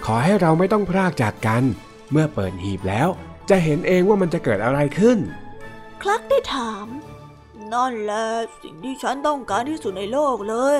[0.05, 1.64] ขอให้เราไม่ต้องพรากจากกัน
[2.12, 3.09] เมื่อเปิดหีบแล้ว
[3.51, 5.18] จะเห็นเองว่ามันจะเกิดอะไรขึ้น
[6.03, 6.87] คลักได้ถาม
[7.72, 8.27] นั่นแหละ
[8.61, 10.79] สิ่งที่ฉันต้องการที่สุดในโลกเลย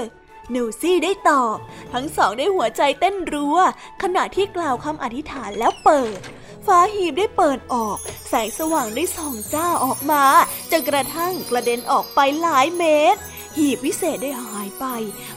[0.55, 1.57] นิวซี่ได้ตอบ
[1.93, 3.57] ทั้งสองได้หัวใจเต้นรัว
[4.03, 6.19] ขณะที่กล่าวคำอธิษฐานแล้วเปิด
[6.67, 7.97] ฝาหีบได้เปิดออก
[8.29, 10.25] แสงสว่างได้ส่องจ้าออกมา
[10.71, 13.21] จนกระทั่งกระเด็นออกไปหลายเมตร
[13.57, 14.85] หีบวิเศษได้หายไป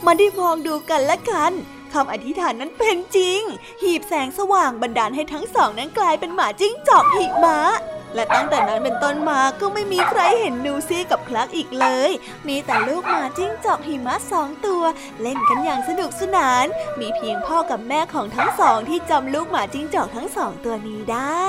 [0.06, 1.52] มันได้มองดูกันและกัน
[1.96, 3.40] คำอธิษฐานนั้นเป็นจริง
[3.82, 7.58] หีบแสงสว่างบันดาลให้ทั้งสองนั้นกลายเป็นหมาจิ้งจอกหิมะ
[8.14, 12.10] และตั้งแต่นั้นเป็นต้นมาก็ไม่มีใครเห็นนูซี่กับคลักอีกเลย
[12.48, 14.82] มีแต่ลูกหมาจิ้งจอกหิมะสองตัว
[15.20, 16.66] เล่นกันอย่างสนุกสนาน
[17.00, 21.44] มีเพียงพ่อกับแม่ของทั้งสองที่จำลูกหมาจิ้งจอกทั้งสองตัวนี้ได้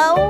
[0.00, 0.29] đâu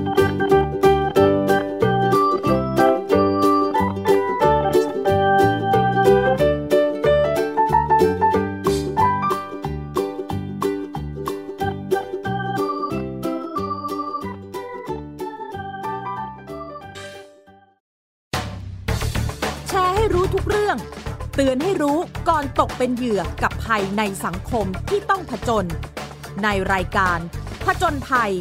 [22.41, 25.65] รตกเป็นเหยื่อกับภัยในสังคมที่ต้องผจญ
[26.43, 27.19] ในรายการ
[27.65, 28.31] ผจญภัย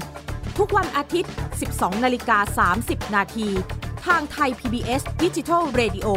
[0.58, 1.32] ทุกวันอาทิตย์
[1.66, 3.48] 12 นาฬิกา 30 นาที
[4.06, 6.08] ทางไทย PBS d i g i ดิจิ Radio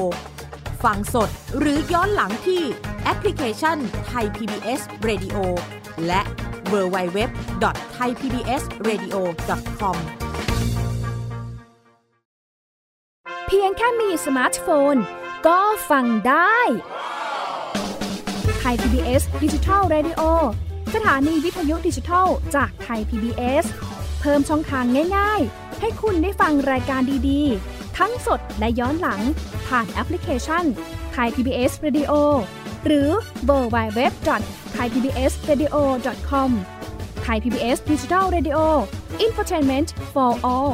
[0.84, 2.64] ฟังสดหรือย้อนหลังที่
[3.04, 5.38] แอปพลิเคชันไทย PBS Radio
[6.08, 6.22] และ
[6.74, 7.20] w w w
[7.64, 7.66] t
[7.98, 9.16] h a i PBS Radio
[9.80, 9.98] com
[13.48, 14.96] เพียงแค่มีสมาร์ทโฟน
[15.48, 15.60] ก็
[15.90, 16.60] ฟังได้
[18.64, 20.22] ไทย PBS Digital Radio
[20.96, 23.66] สถานีวิทยุดิจิทัลจากไทย PBS
[24.20, 24.86] เพิ่มช่องทาง
[25.18, 29.22] ง่าย ๆ ให้คุณได้ฟังรายการดีๆ ทั้งสดและย้อนหลัง
[29.68, 30.66] ผ่านแอปพลิเคชัน
[31.14, 32.14] ไทย PBS Radio
[32.86, 33.10] หรือ
[33.46, 34.12] mobile web
[34.74, 36.52] ไทย PBS Radio .com
[37.24, 38.58] ไทย PBS Digital Radio
[39.22, 40.74] อินฟอร์ทนเมนต์ for all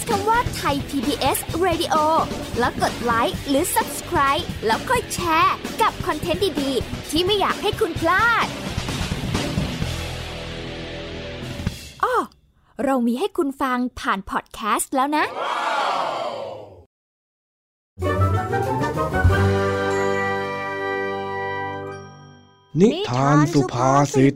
[0.00, 1.94] Search คำว่าไทย PBS Radio
[2.58, 8.46] แล้วกดไลค์หรือ Subscribe แล้วค่อยแชร์ กับคอนเทนต์ดี ๆ ที่ไม่อยากให้คุณพลาด
[12.04, 12.16] อ้อ
[12.84, 15.24] เรามีให้คุณฟังผ่านพอดแคสต์แล้วนะ
[22.80, 24.34] นิทานสุภาษิต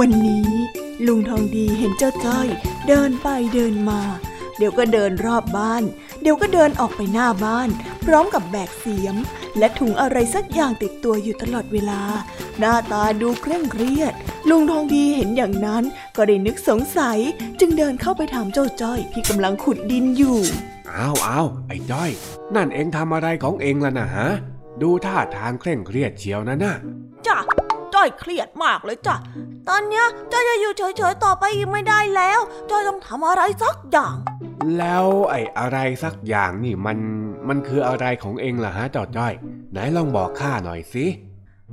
[0.00, 0.50] วันนี้
[1.06, 2.48] ลุงทองดีเห็นเจ้าจ้อย
[2.88, 4.00] เดินไปเดินมา
[4.58, 5.82] เดี๋ยวก็เดินรอบบ้าน
[6.22, 7.68] เดี๋ยวก็เดินออกไปหน้าบ้าน
[8.04, 9.16] พร้อมกับแบกเสียม
[9.58, 12.00] และถุงอะไรสักอย่างติดตัวอยู่ตลอดเวลา
[12.58, 14.14] หน้าตาดูเคร่งเครียด
[14.48, 15.84] ลุงทองดีเห็นอย่างนั้น
[16.16, 17.18] ก็ได้นึกสงสัย
[17.60, 20.38] จึงเดินเข้าไปถามเจ้าจ้อยที่กำลังขุดดินอยู่
[20.90, 22.10] อ้าวอ้าวไอ้จ้อย
[22.54, 24.28] นั่นเองทำอะไรของเองล่ะนะฮะ
[24.82, 26.74] ดูท่าทางเคร่งเครียดเชียวนะนะ
[28.00, 29.16] จ้ะจ้อยเครียดมากเลยจ้ะ
[29.68, 32.40] ตอนเนี้ยจ้อยจะอยู่เฉยๆต่อไปอีกไม่ได้แล้ว
[32.70, 34.16] จ้อยต้องทำอะไรสักอย่าง
[34.78, 36.98] แล้วไอ้อะไรสักอย่างนี่มัน
[37.48, 39.32] มันคืออะไรของเองล่ะฮะเจ้าจ้อย
[39.72, 41.06] ไหนลองบอกข้าหน่อยสิ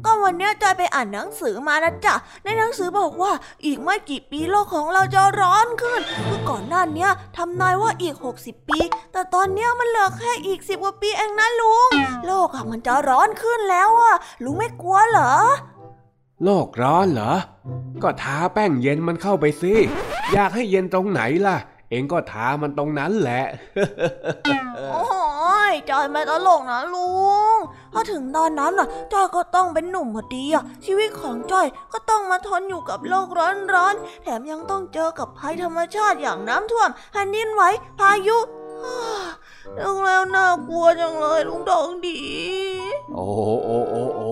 [0.06, 3.32] ก็วันเนี้ยจอยไปอ่านหนังสือมานะจ๊ะ ในหนังสือบอกว่า
[3.66, 8.80] อีกไม่กี่ปีโลกของเราจะร้อนขึ้น คือก่อนหน้าเนี้ยทำนายว่าอีก 60 ปี
[9.12, 11.90] แต่ตอนเนี้ยมันเหลือแค่อีก10กว่าปีเองนะลุง
[12.26, 15.34] โลกอะมันจะร้อนขึ้นแล้วอะลุงไม่กลัวเหรอ
[16.44, 17.34] โลกร้อนเหรอ
[18.04, 19.74] ก็ทาแป้งเย็นมันเข้าไปสิ
[20.34, 21.58] อยากให้เย็นตรงไหนล่ะ
[21.92, 23.44] เองก็ทามันตรงนั้นแหละ
[24.94, 25.06] โอ้
[25.72, 27.10] ยจอยไม่ตลกนะลุ
[27.56, 27.58] ง
[27.94, 37.64] ถ้าถึงตอนนั้นน่ะจอยก็ต้องเป็นหนุ่มพอดีอะ ชีวิตของจอยก็ต้องมาทนอยู่กับโลกร้อนๆ แถมยังต้องเจอกับภัยธรรมชาติอย่างน้ำท่วมแผ่นดินไหว
[38.00, 38.38] พายุ
[38.84, 39.00] ฮ่า
[39.78, 42.20] นึกแล้วน่ากลัวจังเลยลุงทองดี
[43.14, 43.26] โอ้
[43.64, 44.32] โอ้โอ้โอ้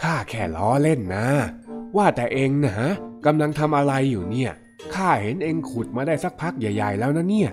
[0.00, 1.26] ข้าแค่ล้อเล่นนะ
[1.96, 2.76] ว่าแต่เองนะ
[3.26, 4.52] กำลังทำอะไรอยู่เนี่ย
[4.94, 7.50] ข้าเห็นเองขุดมาได้สักพักใหญ่ ๆ แล้วนะเนี่ย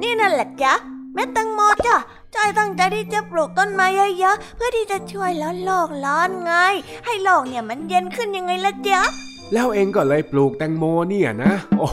[0.00, 0.74] นี่นั่นแหละจ๊ะ
[1.14, 1.96] เม็ดแตงโมจ้ะ
[2.34, 3.86] จอยตั้งใจที่จะปลูกต้นไม้
[4.18, 6.52] เยอะๆเพื่อที่จะช่วยลดโลกร้อนไง
[7.06, 9.02] ให้โลกเนี่ยมันเย็นขึ้นยังไงล่ะจ๊ะ
[9.52, 11.88] แล้วเองก็เลยปลูกแตงโมเนี่ยนะ โอ้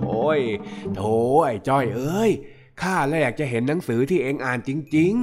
[0.00, 0.08] โห
[0.38, 0.40] ย
[0.94, 1.00] โถ
[1.44, 2.30] ไอ้จ้อยเอ้ย
[2.82, 5.14] ข้าแลยอยากจะเห็นหนังสือที่เองอ่านจริง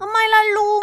[0.00, 0.72] ทำไมล่ะลุ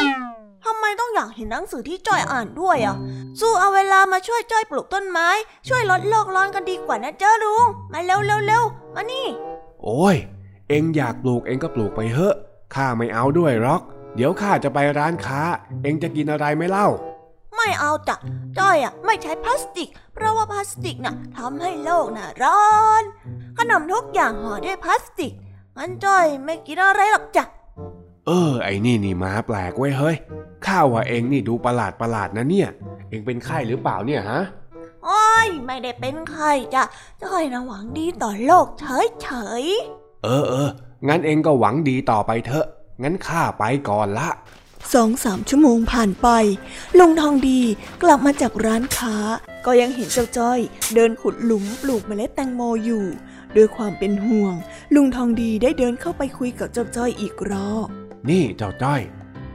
[0.64, 2.96] ทำไมต้องอยากเห็นหนังสือที่จ้อยอ่านด้วยอะ
[3.40, 5.28] สู้เอาเวลามาช่วยจ้อยปลูกต้นไม้
[5.68, 10.16] ช่วยลดโลกร้อนกันดีกว่านะเจ้าลุง มาเร็วเร็วเร็วมานี่ๆโอ้ย
[10.68, 12.34] เองอยากปลูกเองก็ปลูกไปเถอะ
[12.74, 13.82] ข้าไม่เอาด้วยหรอก
[14.16, 15.42] เดี๋ยวข้าจะไปร้านค้า
[15.82, 16.88] เองจะกินอะไรไหม่เล่า
[17.56, 18.16] ไม่เอาจ้ะ
[18.58, 22.64] จ้อยอะไม่ใช้พลาสติก เพราะว่าพลาสติกน่ะทำให้โลกน่ะร้อ
[23.00, 23.02] น
[23.58, 25.32] ขนมทุกอย่างห่อด้วยพลาสติก
[25.76, 27.44] งั้นจ้อยไม่กินอะไรหรอกจ้ะ
[28.32, 30.16] เออ ไอ้นี่นี่มาแปลกไว้ยเฮ้ย
[30.66, 32.68] ข้าว่าเองนี่ดูประหลาดประหลาดนะเนี่ย
[33.08, 34.40] เองเป็นไข้หรือเปล่าเนี่ยฮะ
[35.04, 36.82] โอ้ยไม่ได้เป็นใครจ้ะ
[37.22, 39.28] จ้อยนะหวังดีต่อโลกเฉยเฉ
[39.62, 39.64] ย
[40.24, 40.68] เออเออ
[41.08, 42.66] งั้นเองก็หวังดีต่อไปเถอะ
[43.02, 44.28] งั้นข้าไปก่อนละ
[44.94, 46.28] สองสามชั่วโมงผ่านไป
[46.98, 47.60] ลุงทองดี
[48.02, 49.16] กลับมาจากร้านค้า
[49.66, 50.60] ก็ยังเห็นเจ้าจ้อย
[50.94, 53.04] เดินขุดหลุมปลูกเมล็ดแตงโมอยู่
[53.56, 54.54] ด้วยความเป็นห่วง
[54.94, 57.86] ลุงทองดีได้เดินเข้าไปคุยกับเจ้าจ้อยอีกรอบ
[58.28, 59.00] นี่เจ้าจ้อย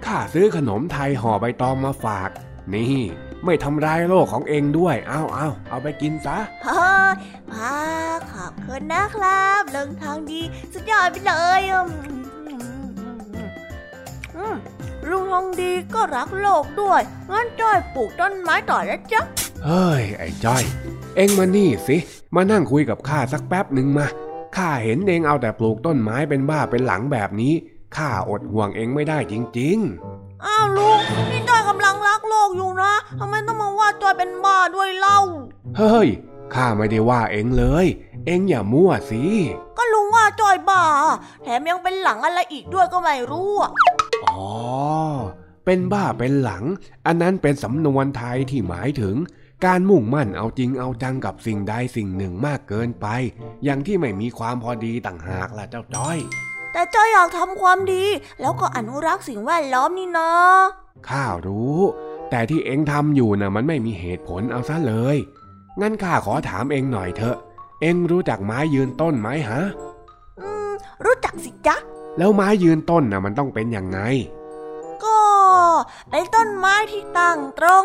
[0.06, 2.30] ข้าซื้อขนมไทยห่อใบตองมาฝาก
[2.74, 3.00] นี่
[3.46, 7.14] ไม่ทำร้ายโลกของเองด้วย เอาเอาเอาไปกินซะๆเฮ้ย
[7.52, 7.74] มา
[8.32, 10.41] ขอบคุณนะครับเรื่องทางดี
[10.74, 11.89] สุดยอดไปเลยอืม
[14.38, 14.56] อืม
[15.10, 19.22] ลุงทองดีก็รักโลกด้วย งั้นจ้อยปลูกต้นไม้ต่อนะจ๊ะ
[19.66, 20.64] เฮ้ย ไอ้จ้อย
[21.16, 21.98] เองมานี่สิ
[22.36, 24.08] มานั่งคุยกับข้าสักแป๊บหนึ่งมา
[24.58, 27.54] ข้าเห็นเองเอาแต่ปลูกต้นไม้เป็นบ้าเป็นหลังแบบนี้
[27.98, 29.78] ข้าอดห่วงเองไม่ได้จริง
[30.46, 31.00] อ้าวลุง
[31.32, 36.08] นี่จ้อยกำลังรักโลกอยู่นะทำไมต้องมาว่าจ้อยเป็นบ้าด้วยเล่าๆเฮ้ย
[36.54, 37.86] ข้าไม่ได้ว่าเองเลย
[38.26, 39.24] เองอย่ามั่วสิ
[39.78, 40.84] ก็ลุงว่าจ้อยบ้า
[41.44, 43.72] แถมยังเป็นหลังอะไรอีกด้วยก็ไม่รู้อะ
[44.26, 44.46] อ๋อ
[45.66, 46.64] เป็นบ้าเป็นหลัง
[47.06, 49.16] อันนั้นเป็นสำนวนไทยที่หมายถึง
[49.66, 53.07] การมุ่งมั่นเอาจริงเอาจังกับสิ่งใดสิ่งหนึ่งมากเกินไป
[53.63, 56.18] อย่างที่ไม่มีความพอดีต่างหากล่ะเจ้าจ้อย
[56.72, 58.03] แต่จ้อยอยากทำความดี
[58.41, 60.32] แล้วก็อนุรักษ์สิ่งแวดล้อมนี่นะ
[61.09, 61.80] ข้ารู้
[62.30, 65.18] แต่ที่เองทำอยู่น่ะมันไม่มีเหตุผลเอาซะเลย
[65.82, 67.38] งั้นข้าขอถามเองหน่อยเถอะ
[67.82, 69.61] เองรู้จักไม้ยืนต้นไหมฮะ
[70.39, 70.70] อืม
[71.05, 71.76] รู้จักสิจ๊ะ
[72.18, 73.99] แล้วไม้ยืนต้นน่ะมันต้องเป็นยังไง
[75.03, 75.20] ก็
[76.09, 77.84] เป็นต้นไม้ที่ตั้งตรง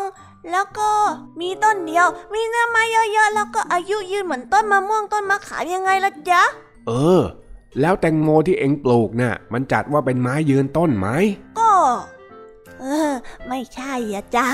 [0.49, 0.91] แล้วก็
[1.39, 6.41] มีต้นเดียว มีเนื้อไม้เยอะๆ แล้วก็อายุยืนเหมือนต้นมะม่วงต้นมะขามยังไงล่ะจ๊ะ
[6.87, 7.21] เออ
[7.81, 11.07] แล้วแตงโมที่เอ็งปลูกน่ะ มันจัดว่าเป็นไม้ยืนต้นไหม
[11.59, 11.71] ก็
[12.79, 13.13] เออ
[13.47, 14.47] ไม่ใช่อะจ้า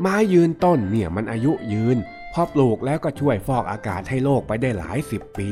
[0.00, 1.96] ไม้ยืนต้นเนี่ยมันอายุยืน
[2.32, 5.50] พอปลูกแล้วก็ช่วยฟอกอากาศให้โลกไปได้หลายสิบปี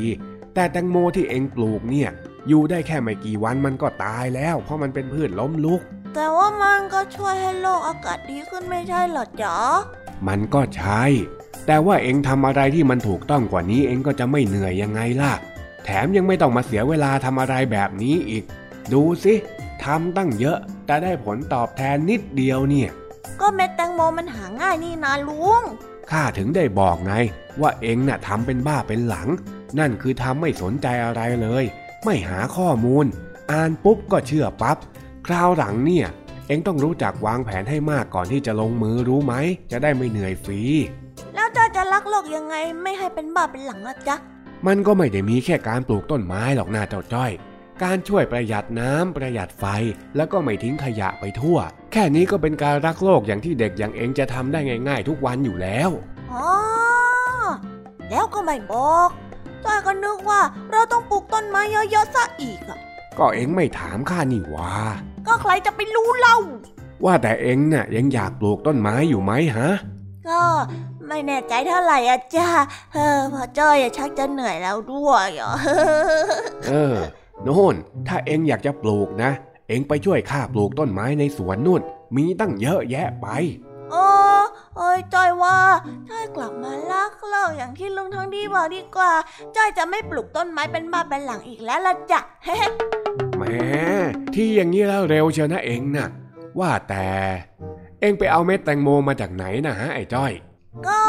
[0.55, 2.11] แต่แตงโมที่เอ็งปลูกเนี่ย
[2.49, 5.81] อยู่ได้แค่ไม่กี่วันมันก็ตายแล้ว เพราะมันเป็นพืชล้มลุก
[6.14, 9.56] แต่ว่ามันก็ช่วยให้โลกอากาศดีขึ้นไม่ใช่เหรอจ๊ะ
[10.28, 11.02] มันก็ใช่
[11.66, 15.32] แต่ว่าเอ็งทำอะไรที่มันถูกต้องกว่านี้เอ็งก็จะไม่เหนื่อยยังไงล่ะ
[15.84, 18.44] แถมยังไม่ต้องมาเสียเวลาทำอะไรแบบนี้อีก
[18.92, 19.34] ดูสิ
[19.84, 22.90] ทำตั้งเยอะ แต่ได้ผลตอบแทนนิดเดียวเนี่ย
[23.40, 25.62] ก็เม็ดแตงโมมันหาง่ายนี่นาลุง
[26.11, 27.14] ข้าถึงได้บอกไง
[27.61, 29.28] ว่าเอ็งน่ะทำเป็นบ้าเป็นหลัง
[29.78, 31.64] นั่นคือทำไม่สนใจอะไรเลย
[32.04, 33.06] ไม่หาข้อมูล
[33.50, 34.78] อ่านปุ๊บก็เชื่อปับ๊บ
[35.26, 36.08] คราวหลังเนี่ย
[36.46, 39.34] เอ็งต้องรู้จักวางแผนให้มากก่อนที่จะลงมือรู้ไหม
[39.72, 40.60] จะได้ไม่เหนื่อยฟรี
[41.34, 44.16] แล้วจ้าจะรักโลกยังไงไม่ให้เป็นบ้าเป็นหลังล่ะจ๊ะ
[44.66, 47.32] มันก็ไม่ได้มีแค่การปลูกต้นไม้หรอกนาเจ้าจ้อย
[47.82, 49.64] การช่วยประหยัดน้ำประหยัดไฟ
[50.16, 51.58] แล้วก็ไม่ทิ้งขยะไปทั่ว
[51.92, 55.90] แค่นี้ก็เป็นการรักโลกอย่างที่เด็กอย่างเอ็งจะทำได้ง่าย ๆ ทุกวันอยู่แล้ว
[56.32, 56.50] อ๋อ
[58.10, 59.10] แล้วก็ไม่บอก
[59.64, 60.40] จ้อยก็นึกว่า
[60.70, 62.78] เราต้องปลูกต้นไม้เยอะๆซะอีกอะ
[63.18, 64.72] ก็เอ็งไม่ถามข้านี่หว่า
[65.26, 66.36] ก็ใครจะไปรู้เล่า
[67.04, 69.70] ว่าแต่เอ็งน่ะยังอยากปลูกต้นไม้อยู่ไหมฮะ
[70.28, 70.42] ก็
[71.08, 72.48] ไม่แน่ใจเท่าไหร่อะจ้า
[72.94, 75.52] เออพอจ้อยอะชักจะเหนื่อยแล้วด้วยอะ
[76.68, 76.96] เออ
[77.42, 77.74] โน่น
[78.08, 79.30] ถ้าเอ็งอยากจะปลูกนะ
[79.68, 81.82] เอ็งไปช่วยข้าปลูกต้นไม้ในสวนนู่น
[82.16, 83.26] มีตั้งเยอะแยะไป
[83.90, 84.06] โอ้
[84.76, 85.58] เอ้ยจ้อยว่า
[86.11, 89.12] จ้อยกลับมาลักโลกอย่างที่ลุงทองดีบอกดีกว่า
[89.56, 92.20] จ้อยจะไม่ปลูกต้นไม้เป็นบ้าเป็นหลังอีกแล้วละจ้ะ
[93.41, 93.47] แหม
[94.34, 96.09] ที่อย่างนี้แล้วเร็วเชียวนะเอ็งน่ะ
[96.61, 97.09] ว่าแต่
[98.01, 100.32] เอ็งไปเอาเม็ดแตงโมมาจากไหนนะฮะไอ้จ้อย
[100.86, 101.01] ก็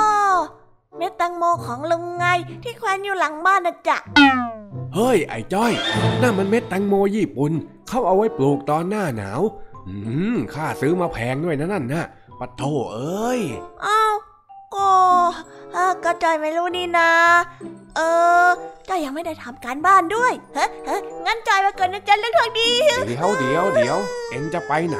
[0.97, 2.25] เม็ดแตงโมของลุงไง
[2.63, 3.97] ที่แขวนอยู่หลังบ้านนะจ๊ะ
[4.95, 5.71] เฮ้ยไอ้จ้อย
[6.21, 7.51] นั่นมันเม็ดแตงโมญี่ปุ่น
[7.87, 9.41] เขาเอาไว้ปลูกตอนหน้าหนาว
[9.87, 9.95] อื
[10.35, 12.05] มข้าซื้อมาแพงด้วยนะนั่นนะ
[12.39, 12.63] ปะโถ
[12.93, 13.41] เอ้ย
[13.83, 14.01] เอ้า
[14.75, 14.89] ก็
[15.73, 17.11] เอ้าก็จอยไม่รู้นี่นะ
[17.95, 17.99] เอ
[18.45, 18.47] อ
[18.89, 22.69] จอยยังไม่ได้ทำการบ้านด้วยเฮ้เฮ้งั้นจอยมาก่อนนะจ๊ะเรื่องทางดี
[23.07, 23.97] เดี๋ยวเดี๋ยวเดี๋ยว
[24.31, 24.99] เอ็งจะไปไหน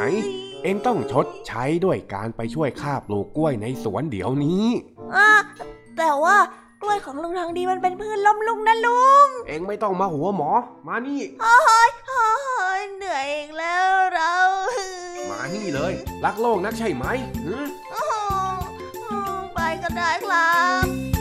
[0.63, 4.65] เอ็งต้องชดใช้ด้วยการไปช่วยข้าปลูกกล้วยในสวนเดี๋ยวนี้
[5.15, 5.29] อะ
[5.97, 6.37] แต่ว่า
[6.81, 10.51] กล้วยของลุงทางดีมันเป็นพืชล้มลุงนะลุง เอ็งไม่ต้องมาหัวหมอ
[10.87, 11.55] มานี่โอ้
[11.87, 12.25] ยโอ้
[12.79, 14.35] ยเหนื่อยอีกแล้วเรา
[15.31, 15.93] มานี่เลย
[16.25, 17.05] รักโลกนักใช่ไหม
[17.45, 17.55] หึ
[17.91, 18.01] โอ้
[19.61, 21.20] โหไป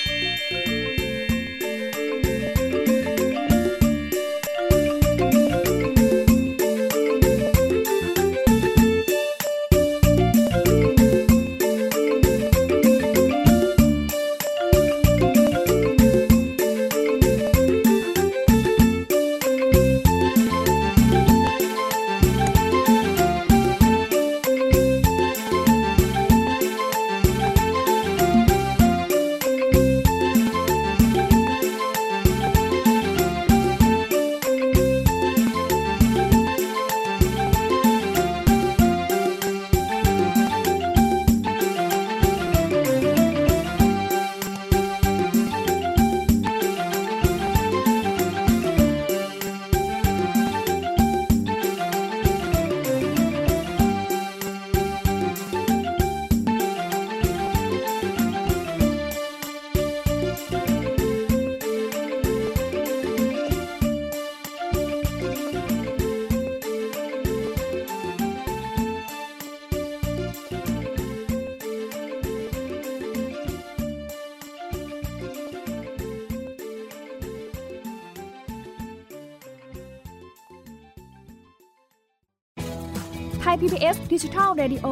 [84.61, 84.87] Radio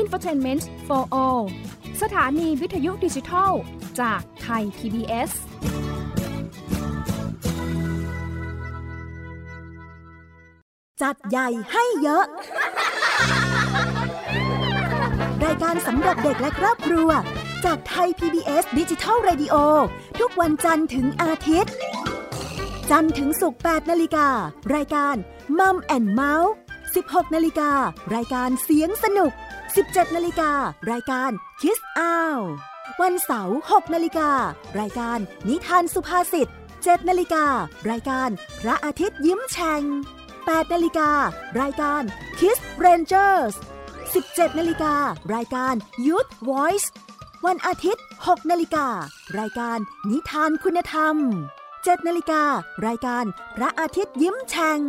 [0.00, 1.42] Infotainment for All
[2.02, 3.52] สถานีวิทยุดิจิทัล
[4.00, 5.30] จากไทย PBS
[11.02, 12.24] จัดใหญ่ให้เยอะ
[15.44, 17.10] รายการสำหรับเด็กและครอบครัว
[17.64, 19.54] จากไทย PBS ดิจิทัล Radio
[20.20, 21.74] ทุกวันจันทร์ถึงอาทิตย์
[22.90, 24.28] จันทร์ถึงศุกร์8นาฬิกา
[24.74, 25.16] รายการ
[25.58, 26.52] มัมแอนเมาส์
[26.94, 27.72] 16นาฬิกา
[28.14, 29.32] รายการเสียงสนุก
[29.74, 30.52] 17นาฬิกา
[30.90, 31.30] รายการ
[31.60, 32.40] คิสอ้าว
[33.02, 34.30] วันเสาร์6นาฬิกา
[34.80, 35.18] รายการ
[35.48, 37.46] นิทานสุภาษิต7นาฬิกา
[37.90, 38.30] รายการ
[38.62, 39.82] พระอาทิตย์ยิ้มแฉ่ง
[40.30, 41.10] 8นาฬิกา
[41.60, 42.02] รายการ
[42.38, 43.54] Kiss Rangers
[44.06, 44.94] 17นาฬิกา
[45.34, 45.74] รายการ
[46.06, 46.86] Youth Voice
[47.46, 48.86] วันอาทิตย์ 6นาฬิกา
[49.38, 49.78] รายการ
[50.10, 51.16] นิทานคุณธรรม
[51.66, 52.42] 7นาฬิกา
[52.86, 53.24] รายการ
[53.56, 54.80] พระอาทิตย์ยิ้มแฉ่ง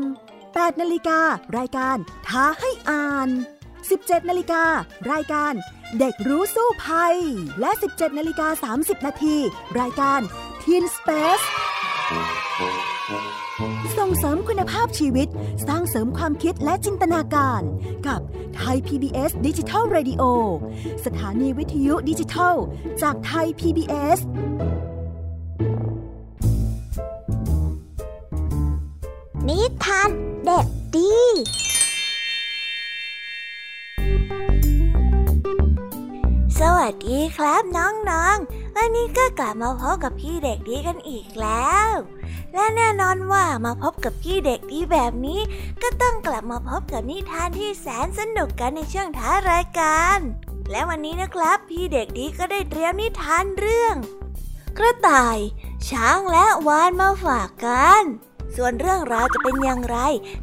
[0.54, 1.20] 8นาฬิกา
[1.58, 1.98] รายการ
[2.28, 3.30] ท้าให้อ่าน
[3.80, 4.64] 17นาฬิกา
[5.12, 5.54] รายการ
[6.00, 7.16] เด็กรู้สู้ภัย
[7.60, 9.38] และ 17นาฬิกา30 นาที
[9.80, 10.20] รายการ
[10.64, 11.46] Teen Space
[13.98, 15.28] ส่งเสริมคุณภาพชีวิต
[15.68, 17.62] สร้างเสริมความคิดและจินตนาการ
[18.08, 18.22] กับ
[18.58, 20.24] ไทย PBS ดิจิทัล Radio
[21.06, 22.56] สถานีวิทยุดิจิทัล
[23.02, 24.20] จากไทย PBS
[29.50, 30.10] นิทาน
[30.46, 31.18] เด็กดี
[36.60, 41.90] สวัสดีครับน้องๆ วันนี้ก็กลับมาพบกับพี่เด็กดีกันอีกแล้ว
[42.54, 45.42] และแน่นอนว่ามาพบกับพี่เด็กดีแบบนี้
[45.82, 50.20] ก็ต้องกลับมาพบกับนิทานที่แสนสนุกกันในช่วงท้ารายการ
[50.72, 53.96] และวันนี้นะครับ พี่เด็กดีก็ได้เตรียมนิทานเรื่อง
[54.78, 55.38] กระต่าย
[55.90, 58.04] ช้างและวานมาฝากกัน
[58.58, 59.98] ส่วนเรื่องราวจะเป็นอย่างไร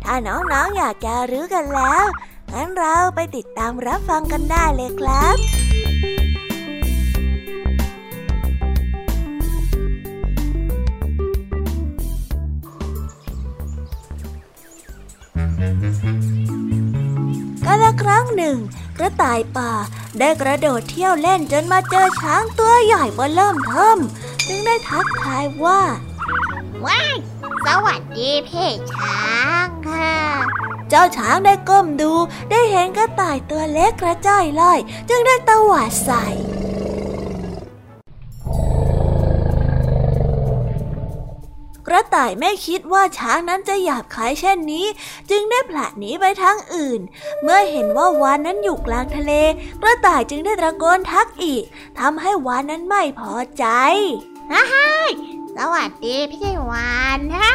[0.05, 2.05] ถ้าน้องๆออยากจะรู้กันแล้ว
[2.53, 5.37] งั้นเราไปติดตามรับฟังกันได้เลยครับ
[17.65, 18.57] ก็ละครั้งหนึ่ง
[18.99, 19.73] กระต่ายป่า
[20.19, 23.99] ได้กระโดดเที่ยวเล่นจนมาเจอช้างตัวใหญ่บอเริ่มเทิม
[24.47, 25.81] จึงได้ทักทายว่า
[26.85, 27.17] ว้าย
[27.67, 29.29] สวัสดีพี่ช้า
[29.65, 30.17] งค่ะ
[30.89, 32.13] เจ้าช้างได้ก้มดู
[32.51, 34.79] ได้เห็นกระต่ายตัวเล็กกระจ้อยลอย
[35.09, 36.27] จึงได้ตวาดใส่
[41.87, 44.87] กระต่ายไม่คิดว่าช้างนั้นจะหยาบคายเช่นนี้
[45.31, 47.01] จึงได้ผละหนีไปทางอื่น
[47.43, 49.33] เมื่อเห็นว่าวานนั้นอยู่กลางทะเล
[49.83, 51.65] กระต่ายจึงได้ตะโกนทักอีก
[51.99, 53.65] ทำให้วานนั้นไม่พอใจ
[54.53, 54.89] ฮ่าฮ่า
[55.63, 57.51] สวัสดีพี่วานนะ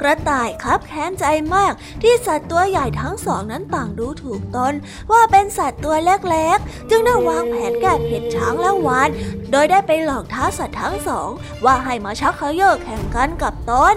[0.00, 1.24] กระต่ายครับแค้นใจ
[1.54, 1.72] มาก
[2.02, 4.74] ที่สัตว์ตัวใหญ่ทั้งสองนั้นต่างดูถูกตน
[5.12, 9.08] ว่าเป็นสัตว์ตัวเล็กๆ จึงได้วางแผนแก้เผ็ดช้างและวาน
[9.50, 11.28] โดยได้ไปหลอกท้าสัตว์ทั้งสอง
[11.64, 13.96] ว่าให้มาชักเขย่อแข่งกันกับตน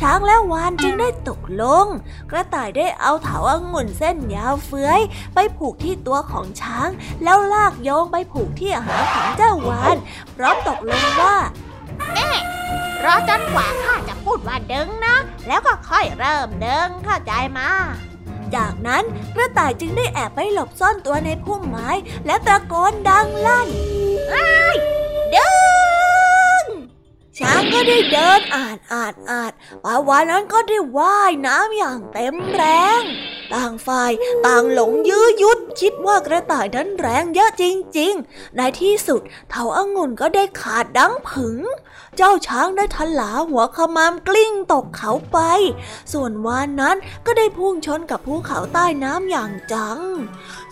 [0.00, 1.86] ช้างและวานจึงได้ตกลง
[2.30, 5.00] กระต่ายได้เอาเถาองุ่นเส้นยาวเฟื้อย
[5.34, 6.88] ไปผูกที่ตัวของช้าง
[7.22, 9.96] แล้วลากโยงไปผูกที่หางของเจ้าวาน
[10.36, 11.36] พร้อมตกลงว่า
[12.12, 12.30] แม่
[13.04, 17.70] รอจนกว่าข้าจะพูดว่าดึงนะ แล้วก็ค่อยเริ่มดึงเข้าใจมา
[18.54, 21.88] จากนั้นกระต่ายจึงได้แอบไปหลบซ่อนตัวในพุ่มไม้
[22.26, 23.68] และตะโกนดังลั่น
[25.34, 25.69] ดึง
[27.40, 29.52] ช้างก็ได้เดินอาดอาดอาด
[29.84, 32.62] ปลาวานนั้นก็ได้ว่ายน้ำอย่างเต็มแร
[33.00, 33.02] ง
[33.52, 34.12] ต่างฝ่าย
[34.46, 37.64] ต่างหลงยื้อยุดคิดว่ากระต่ายนั้นแรงเยอะจ
[37.98, 39.20] ริง ๆ ในที่สุด
[39.50, 41.56] เถาอางุ่นก็ได้ขาดดังผึง
[42.16, 45.38] เจ้าช้างได้ทลาหัวขมามกลิ้งตกเขาไป
[46.12, 49.98] ส่วนวานนั้นก็ได้พุ่งชนกับภูเขาใต้น้ำอย่างจัง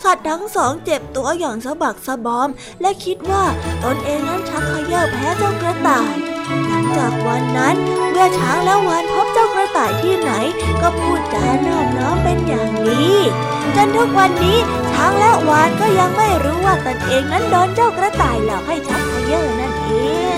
[0.04, 2.48] สัตว์ทั้งสองเจ็บตัวอย่างสะบักสะบอม
[2.80, 3.44] และคิดว่า
[3.84, 6.14] ตนเองนั้นชักเขย่อแพ้เจ้ากระต่าย
[6.66, 7.76] หลังจากวันนั้น
[8.10, 10.32] เมื่อช้างและวานพบเจ้ากระต่ายที่ไหน
[10.82, 13.06] ก็พูดจานอบน้อมเป็นอย่างดี
[13.76, 14.58] จนทุกวันนี้
[14.92, 19.90] ช้างและวานก็ยังไม่รู้ว่าตนเองนั้นโดนเจ้ากระต่ายหลอกให้ชักเขย่อนั่นเอ
[20.36, 20.37] ง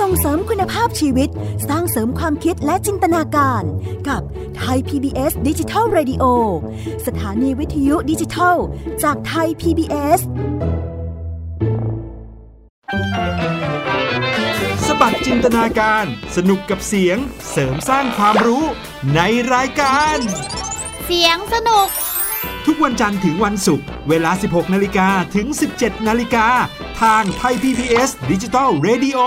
[0.00, 1.28] ส่งเสริมคุณภาพชีวิต
[1.68, 3.62] สร้างเสริมความคิดและจินตนาการ
[4.08, 4.22] กับ
[4.58, 6.24] ไทย PBS ดิจิทัล Radio
[7.06, 8.56] สถานีวิทยุดิจิทัล
[9.02, 10.20] จากไทย PBS
[14.86, 16.04] สบัดจินตนาการ
[16.36, 17.18] สนุกกับเสียง
[17.50, 18.64] เสริมสร้างความรู้
[19.14, 19.20] ใน
[19.54, 20.18] รายการ
[21.06, 21.88] เสียงสนุก
[22.66, 25.46] ทุกวันจันทร์ถึงวันศุกร์เวลา 16 นาฬิกาถึง
[25.76, 26.46] 17 นาฬิกา
[27.02, 29.18] ทางไทย PPS ดิจิตอล Radio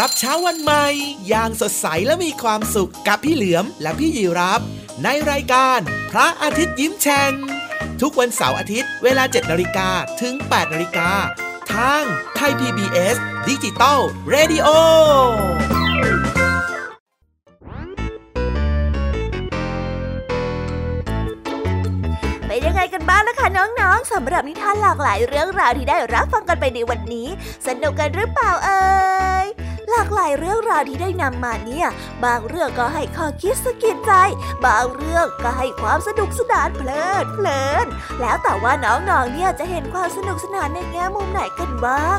[0.00, 0.86] รับเช้าวันใหม่
[1.28, 4.60] อย่างสดใสและมีความสุขกับพี่เหลือมและพี่ยีรับ
[5.04, 5.78] ในรายการ
[6.10, 7.32] พระอาทิตย์ยิ้มแฉ่ง
[8.00, 9.88] ทุกวันเสาร์อาทิตย์ เวลา 7 นาฬิกา
[10.20, 11.10] ถึง 8 นาฬิกา
[11.74, 12.02] ทาง
[12.36, 13.16] ไทย PBS
[13.48, 13.98] ดิจิตอล
[14.34, 14.68] Radio
[15.84, 27.28] เยังไงกันบ้างล่ะคะน้องๆสำหรับนิทานหลากหลายเรื่องราวที่ได้รับฟังกันไปในวันนี้
[27.66, 28.80] สนุกกันหรือเปล่าเอ่
[29.44, 29.46] ย
[29.90, 31.88] หลากหลายเรื่องราวที่ได้นำมาเนี่ย
[32.24, 34.12] บางเรื่องก็ให้ข้อคิดสะกิดใจ
[34.66, 37.86] บางเรื่องก็ให้ความสนุกสนานเพลิดเพลิน
[38.20, 42.18] แล้วแต่ว่าน้องๆ เนี่ยจะเห็นความสนุกสนานในแง่มุมไหนกันบ้าง